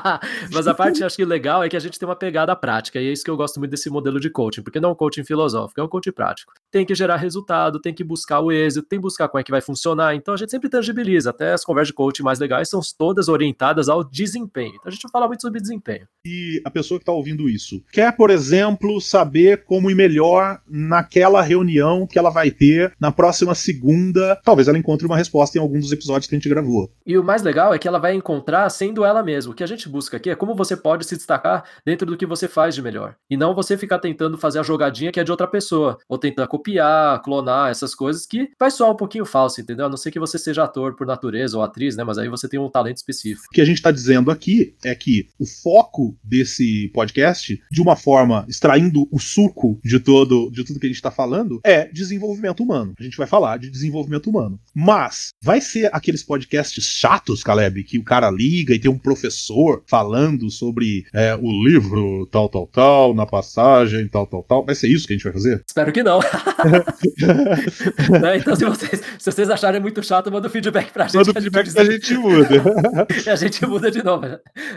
Mas 0.52 0.66
a 0.66 0.74
parte 0.74 1.04
acho 1.04 1.16
que 1.16 1.24
legal 1.24 1.62
é 1.62 1.68
que 1.68 1.76
a 1.76 1.80
gente 1.80 1.98
tem 1.98 2.08
uma 2.08 2.16
pegada 2.16 2.54
prática, 2.56 3.00
e 3.00 3.08
é 3.08 3.12
isso 3.12 3.24
que 3.24 3.30
eu 3.30 3.36
gosto 3.36 3.58
muito 3.58 3.70
desse 3.70 3.90
modelo 3.90 4.18
de 4.18 4.30
coaching, 4.30 4.62
porque 4.62 4.80
não 4.80 4.90
é 4.90 4.92
um 4.92 4.96
coaching 4.96 5.24
filosófico, 5.24 5.80
é 5.80 5.84
um 5.84 5.88
coaching 5.88 6.12
prático. 6.12 6.52
Tem 6.70 6.84
que 6.84 6.94
gerar 6.94 7.16
resultado, 7.16 7.80
tem 7.80 7.92
que 7.92 8.02
buscar 8.02 8.40
o 8.40 8.50
êxito, 8.50 8.86
tem 8.86 8.98
que 8.98 9.02
buscar 9.02 9.28
como 9.28 9.40
é 9.40 9.44
que 9.44 9.50
vai 9.50 9.60
funcionar, 9.60 10.14
então 10.14 10.34
a 10.34 10.36
gente 10.36 10.50
sempre 10.50 10.68
tangibiliza, 10.68 11.30
até 11.30 11.52
as 11.52 11.64
conversas 11.64 11.88
de 11.88 11.94
coaching 11.94 12.22
mais 12.22 12.38
legais 12.38 12.68
são 12.68 12.80
todas 12.96 13.28
orientadas 13.28 13.88
ao 13.88 14.02
desempenho. 14.02 14.74
Então 14.74 14.86
a 14.86 14.90
gente 14.90 15.02
vai 15.02 15.12
falar 15.12 15.26
muito 15.26 15.42
sobre 15.42 15.60
desempenho. 15.60 16.06
E 16.24 16.60
a 16.64 16.70
pessoa 16.70 16.98
que 16.98 17.02
está 17.02 17.12
ouvindo 17.12 17.48
isso, 17.48 17.82
quer 17.92 18.05
quer, 18.06 18.12
por 18.12 18.30
exemplo, 18.30 19.00
saber 19.00 19.64
como 19.64 19.90
ir 19.90 19.94
melhor 19.94 20.60
naquela 20.68 21.42
reunião 21.42 22.06
que 22.06 22.18
ela 22.18 22.30
vai 22.30 22.50
ter 22.50 22.92
na 23.00 23.10
próxima 23.10 23.54
segunda, 23.54 24.40
talvez 24.44 24.68
ela 24.68 24.78
encontre 24.78 25.06
uma 25.06 25.16
resposta 25.16 25.58
em 25.58 25.60
algum 25.60 25.80
dos 25.80 25.90
episódios 25.90 26.28
que 26.28 26.34
a 26.34 26.38
gente 26.38 26.48
gravou. 26.48 26.90
E 27.04 27.18
o 27.18 27.24
mais 27.24 27.42
legal 27.42 27.74
é 27.74 27.78
que 27.78 27.88
ela 27.88 27.98
vai 27.98 28.14
encontrar 28.14 28.68
sendo 28.70 29.04
ela 29.04 29.22
mesma. 29.22 29.52
O 29.52 29.54
que 29.54 29.64
a 29.64 29.66
gente 29.66 29.88
busca 29.88 30.16
aqui 30.16 30.30
é 30.30 30.36
como 30.36 30.54
você 30.54 30.76
pode 30.76 31.04
se 31.04 31.16
destacar 31.16 31.64
dentro 31.84 32.06
do 32.06 32.16
que 32.16 32.26
você 32.26 32.46
faz 32.46 32.74
de 32.74 32.82
melhor. 32.82 33.16
E 33.28 33.36
não 33.36 33.54
você 33.54 33.76
ficar 33.76 33.98
tentando 33.98 34.38
fazer 34.38 34.60
a 34.60 34.62
jogadinha 34.62 35.10
que 35.10 35.18
é 35.18 35.24
de 35.24 35.30
outra 35.30 35.46
pessoa, 35.46 35.98
ou 36.08 36.18
tentar 36.18 36.46
copiar, 36.46 37.20
clonar, 37.22 37.70
essas 37.70 37.94
coisas 37.94 38.24
que 38.24 38.50
vai 38.58 38.70
soar 38.70 38.90
um 38.90 38.96
pouquinho 38.96 39.24
falso, 39.24 39.60
entendeu? 39.60 39.86
A 39.86 39.88
não 39.88 39.96
ser 39.96 40.10
que 40.10 40.20
você 40.20 40.38
seja 40.38 40.64
ator 40.64 40.94
por 40.94 41.06
natureza 41.06 41.56
ou 41.56 41.62
atriz, 41.62 41.96
né? 41.96 42.04
Mas 42.04 42.18
aí 42.18 42.28
você 42.28 42.48
tem 42.48 42.60
um 42.60 42.70
talento 42.70 42.98
específico. 42.98 43.46
O 43.50 43.54
que 43.54 43.60
a 43.60 43.64
gente 43.64 43.78
está 43.78 43.90
dizendo 43.90 44.30
aqui 44.30 44.76
é 44.84 44.94
que 44.94 45.28
o 45.38 45.46
foco 45.46 46.16
desse 46.22 46.90
podcast, 46.94 47.60
de 47.70 47.82
uma 47.82 47.95
forma, 47.96 48.44
extraindo 48.48 49.08
o 49.10 49.18
suco 49.18 49.78
de 49.84 49.98
todo 49.98 50.50
de 50.50 50.64
tudo 50.64 50.78
que 50.78 50.86
a 50.86 50.88
gente 50.88 50.96
está 50.96 51.10
falando, 51.10 51.60
é 51.64 51.88
desenvolvimento 51.88 52.62
humano. 52.62 52.94
A 52.98 53.02
gente 53.02 53.16
vai 53.16 53.26
falar 53.26 53.58
de 53.58 53.70
desenvolvimento 53.70 54.30
humano. 54.30 54.58
Mas 54.74 55.30
vai 55.42 55.60
ser 55.60 55.90
aqueles 55.92 56.22
podcasts 56.22 56.84
chatos, 56.84 57.42
Caleb, 57.42 57.82
que 57.84 57.98
o 57.98 58.04
cara 58.04 58.30
liga 58.30 58.74
e 58.74 58.78
tem 58.78 58.90
um 58.90 58.98
professor 58.98 59.82
falando 59.86 60.50
sobre 60.50 61.04
é, 61.14 61.34
o 61.34 61.64
livro 61.64 62.26
tal, 62.26 62.48
tal, 62.48 62.66
tal, 62.66 63.14
na 63.14 63.26
passagem, 63.26 64.08
tal, 64.08 64.26
tal, 64.26 64.42
tal. 64.42 64.64
Vai 64.64 64.74
ser 64.74 64.88
isso 64.88 65.06
que 65.06 65.12
a 65.12 65.16
gente 65.16 65.24
vai 65.24 65.32
fazer? 65.32 65.62
Espero 65.66 65.92
que 65.92 66.02
não. 66.02 66.20
né? 68.20 68.38
Então, 68.38 68.56
se 68.56 68.64
vocês, 68.64 69.02
se 69.18 69.32
vocês 69.32 69.50
acharem 69.50 69.80
muito 69.80 70.02
chato, 70.02 70.30
manda 70.30 70.48
um 70.48 70.50
feedback 70.50 70.92
pra 70.92 71.04
gente. 71.04 71.16
Manda 71.16 71.30
um 71.30 71.34
feedback 71.34 71.72
que 71.72 71.78
a 71.78 71.84
gente 71.84 72.14
muda. 72.14 73.06
e 73.26 73.30
a 73.30 73.36
gente 73.36 73.66
muda 73.66 73.90
de 73.90 74.02
novo. 74.02 74.26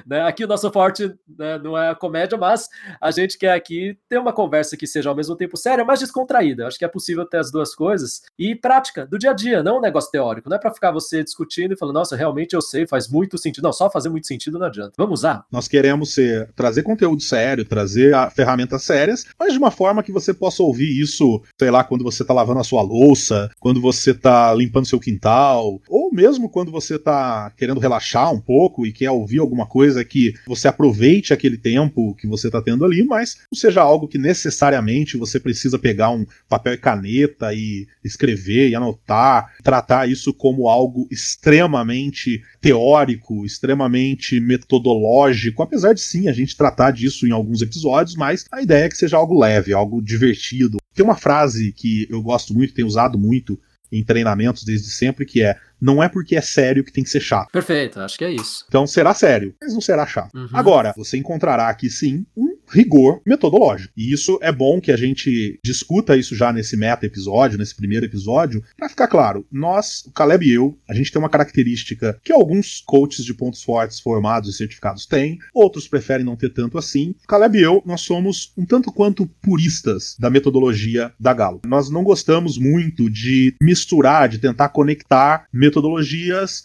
Né? 0.05 0.21
Aqui 0.21 0.43
o 0.43 0.47
nosso 0.47 0.71
forte 0.71 1.11
né, 1.37 1.59
não 1.63 1.77
é 1.77 1.89
a 1.89 1.95
comédia, 1.95 2.37
mas 2.37 2.67
a 3.01 3.11
gente 3.11 3.37
quer 3.37 3.53
aqui 3.53 3.97
ter 4.07 4.17
uma 4.17 4.33
conversa 4.33 4.75
que 4.77 4.87
seja 4.87 5.09
ao 5.09 5.15
mesmo 5.15 5.35
tempo 5.35 5.57
séria, 5.57 5.85
mas 5.85 5.99
descontraída. 5.99 6.67
Acho 6.67 6.77
que 6.77 6.85
é 6.85 6.87
possível 6.87 7.25
ter 7.25 7.37
as 7.37 7.51
duas 7.51 7.73
coisas 7.73 8.21
e 8.37 8.55
prática 8.55 9.05
do 9.05 9.17
dia 9.17 9.31
a 9.31 9.33
dia, 9.33 9.63
não 9.63 9.77
um 9.77 9.81
negócio 9.81 10.11
teórico. 10.11 10.49
Não 10.49 10.57
é 10.57 10.59
para 10.59 10.73
ficar 10.73 10.91
você 10.91 11.23
discutindo 11.23 11.73
e 11.73 11.77
falando, 11.77 11.95
nossa, 11.95 12.15
realmente 12.15 12.53
eu 12.53 12.61
sei, 12.61 12.87
faz 12.87 13.07
muito 13.07 13.37
sentido. 13.37 13.63
Não, 13.63 13.73
só 13.73 13.89
fazer 13.89 14.09
muito 14.09 14.27
sentido 14.27 14.59
não 14.59 14.67
adianta. 14.67 14.93
Vamos 14.97 15.19
usar? 15.21 15.45
Nós 15.51 15.67
queremos 15.67 16.13
ser, 16.13 16.51
trazer 16.55 16.83
conteúdo 16.83 17.21
sério, 17.21 17.65
trazer 17.65 18.13
ferramentas 18.35 18.83
sérias, 18.83 19.25
mas 19.37 19.53
de 19.53 19.59
uma 19.59 19.71
forma 19.71 20.03
que 20.03 20.11
você 20.11 20.33
possa 20.33 20.63
ouvir 20.63 20.99
isso, 20.99 21.41
sei 21.57 21.71
lá, 21.71 21.83
quando 21.83 22.03
você 22.03 22.23
tá 22.23 22.33
lavando 22.33 22.59
a 22.59 22.63
sua 22.63 22.81
louça, 22.81 23.49
quando 23.59 23.81
você 23.81 24.13
tá 24.13 24.53
limpando 24.53 24.87
seu 24.87 24.99
quintal, 24.99 25.81
ou 25.87 26.11
mesmo 26.11 26.49
quando 26.49 26.71
você 26.71 26.97
tá 26.97 27.51
querendo 27.55 27.79
relaxar 27.79 28.33
um 28.33 28.41
pouco 28.41 28.85
e 28.85 28.91
quer 28.91 29.11
ouvir 29.11 29.39
alguma 29.39 29.65
coisa 29.65 30.03
que 30.03 30.33
você 30.47 30.67
aproveite 30.67 31.33
aquele 31.33 31.57
tempo 31.57 32.15
que 32.15 32.27
você 32.27 32.49
tá 32.49 32.61
tendo 32.61 32.88
ali 32.89 33.03
mas 33.03 33.37
não 33.51 33.57
seja 33.57 33.81
algo 33.81 34.07
que 34.07 34.17
necessariamente 34.17 35.17
você 35.17 35.39
precisa 35.39 35.79
pegar 35.79 36.11
um 36.11 36.25
papel 36.47 36.73
e 36.73 36.77
caneta 36.77 37.53
e 37.53 37.87
escrever 38.03 38.69
e 38.69 38.75
anotar, 38.75 39.53
tratar 39.63 40.09
isso 40.09 40.33
como 40.33 40.67
algo 40.67 41.07
extremamente 41.11 42.41
teórico, 42.61 43.45
extremamente 43.45 44.39
metodológico, 44.39 45.63
apesar 45.63 45.93
de 45.93 46.01
sim 46.01 46.27
a 46.27 46.33
gente 46.33 46.55
tratar 46.55 46.91
disso 46.91 47.27
em 47.27 47.31
alguns 47.31 47.61
episódios, 47.61 48.15
mas 48.15 48.45
a 48.51 48.61
ideia 48.61 48.85
é 48.85 48.89
que 48.89 48.97
seja 48.97 49.17
algo 49.17 49.39
leve, 49.39 49.73
algo 49.73 50.01
divertido. 50.01 50.77
Tem 50.93 51.05
uma 51.05 51.15
frase 51.15 51.71
que 51.71 52.07
eu 52.09 52.21
gosto 52.21 52.53
muito, 52.53 52.73
tenho 52.73 52.87
usado 52.87 53.17
muito 53.17 53.59
em 53.91 54.03
treinamentos 54.03 54.63
desde 54.63 54.89
sempre, 54.89 55.25
que 55.25 55.41
é 55.41 55.57
não 55.81 56.01
é 56.01 56.09
porque 56.09 56.35
é 56.35 56.41
sério 56.41 56.83
que 56.83 56.91
tem 56.91 57.03
que 57.03 57.09
ser 57.09 57.21
chato. 57.21 57.51
Perfeito, 57.51 57.99
acho 57.99 58.17
que 58.17 58.25
é 58.25 58.31
isso. 58.31 58.65
Então 58.67 58.85
será 58.85 59.13
sério, 59.13 59.53
mas 59.61 59.73
não 59.73 59.81
será 59.81 60.05
chato. 60.05 60.35
Uhum. 60.35 60.49
Agora, 60.53 60.93
você 60.95 61.17
encontrará 61.17 61.69
aqui 61.69 61.89
sim 61.89 62.25
um 62.35 62.57
rigor 62.71 63.21
metodológico. 63.25 63.93
E 63.97 64.13
isso 64.13 64.37
é 64.41 64.51
bom 64.51 64.79
que 64.79 64.91
a 64.91 64.97
gente 64.97 65.59
discuta 65.63 66.15
isso 66.15 66.35
já 66.35 66.53
nesse 66.53 66.77
meta 66.77 67.05
episódio, 67.05 67.57
nesse 67.57 67.75
primeiro 67.75 68.05
episódio, 68.05 68.63
para 68.77 68.89
ficar 68.89 69.07
claro. 69.07 69.45
Nós, 69.51 70.03
o 70.05 70.11
Caleb 70.11 70.45
e 70.45 70.53
eu, 70.53 70.77
a 70.87 70.93
gente 70.93 71.11
tem 71.11 71.19
uma 71.19 71.29
característica 71.29 72.19
que 72.23 72.31
alguns 72.31 72.81
coaches 72.85 73.25
de 73.25 73.33
pontos 73.33 73.63
fortes 73.63 73.99
formados 73.99 74.49
e 74.49 74.53
certificados 74.57 75.05
têm, 75.05 75.39
outros 75.53 75.87
preferem 75.87 76.25
não 76.25 76.35
ter 76.35 76.53
tanto 76.53 76.77
assim. 76.77 77.15
O 77.23 77.27
Caleb 77.27 77.57
e 77.57 77.61
eu, 77.61 77.81
nós 77.85 78.01
somos 78.01 78.53
um 78.57 78.65
tanto 78.65 78.91
quanto 78.91 79.25
puristas 79.41 80.15
da 80.19 80.29
metodologia 80.29 81.11
da 81.19 81.33
Galo. 81.33 81.61
Nós 81.65 81.89
não 81.89 82.03
gostamos 82.03 82.57
muito 82.57 83.09
de 83.09 83.55
misturar, 83.61 84.29
de 84.29 84.37
tentar 84.37 84.69
conectar 84.69 85.45
metodologias 85.51 85.68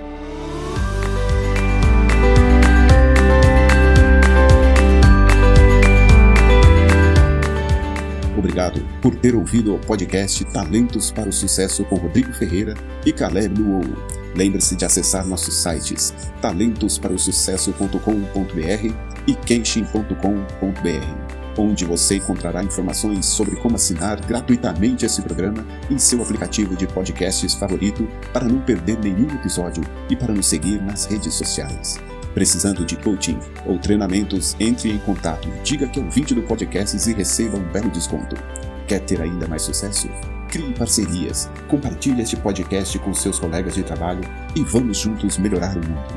Obrigado 8.37 8.85
por 9.01 9.15
ter 9.17 9.35
ouvido 9.35 9.75
o 9.75 9.79
podcast 9.79 10.45
Talentos 10.53 11.11
para 11.11 11.29
o 11.29 11.33
Sucesso 11.33 11.85
com 11.87 11.97
Rodrigo 11.97 12.33
Ferreira 12.33 12.75
e 13.05 13.13
Caleb 13.13 13.61
Luou. 13.61 13.83
Lembre-se 14.37 14.77
de 14.77 14.85
acessar 14.85 15.27
nossos 15.27 15.55
sites 15.55 16.15
talentosparosucesso.com.br 16.41 18.95
e 19.27 19.35
kenshin.com.br 19.35 21.44
onde 21.57 21.85
você 21.85 22.17
encontrará 22.17 22.63
informações 22.63 23.27
sobre 23.27 23.57
como 23.57 23.77
assinar 23.77 24.21
gratuitamente 24.25 25.05
esse 25.05 25.23
programa 25.23 25.65
em 25.91 25.99
seu 25.99 26.23
aplicativo 26.23 26.77
de 26.77 26.87
podcasts 26.87 27.55
favorito 27.55 28.07
para 28.33 28.47
não 28.47 28.61
perder 28.61 28.99
nenhum 28.99 29.29
episódio 29.35 29.83
e 30.09 30.17
para 30.17 30.35
nos 30.35 30.47
seguir 30.47 30.83
nas 30.83 31.05
redes 31.05 31.35
sociais. 31.35 31.97
Precisando 32.35 32.85
de 32.85 32.97
coaching 32.97 33.39
ou 33.65 33.79
treinamentos, 33.79 34.57
entre 34.59 34.91
em 34.91 34.99
contato, 34.99 35.49
diga 35.63 35.87
que 35.87 36.01
é 36.01 36.03
vídeo 36.03 36.35
do 36.35 36.43
podcast 36.43 37.09
e 37.09 37.15
receba 37.15 37.57
um 37.57 37.73
belo 37.73 37.91
desconto. 37.91 38.37
Quer 38.89 39.01
ter 39.01 39.23
ainda 39.23 39.47
mais 39.47 39.63
sucesso? 39.63 40.09
Crie 40.49 40.75
parcerias, 40.75 41.49
compartilhe 41.69 42.23
este 42.23 42.37
podcast 42.37 42.99
com 42.99 43.15
seus 43.15 43.39
colegas 43.39 43.75
de 43.75 43.83
trabalho 43.83 44.23
e 44.55 44.63
vamos 44.63 44.99
juntos 44.99 45.39
melhorar 45.39 45.77
o 45.77 45.81
mundo. 45.81 46.15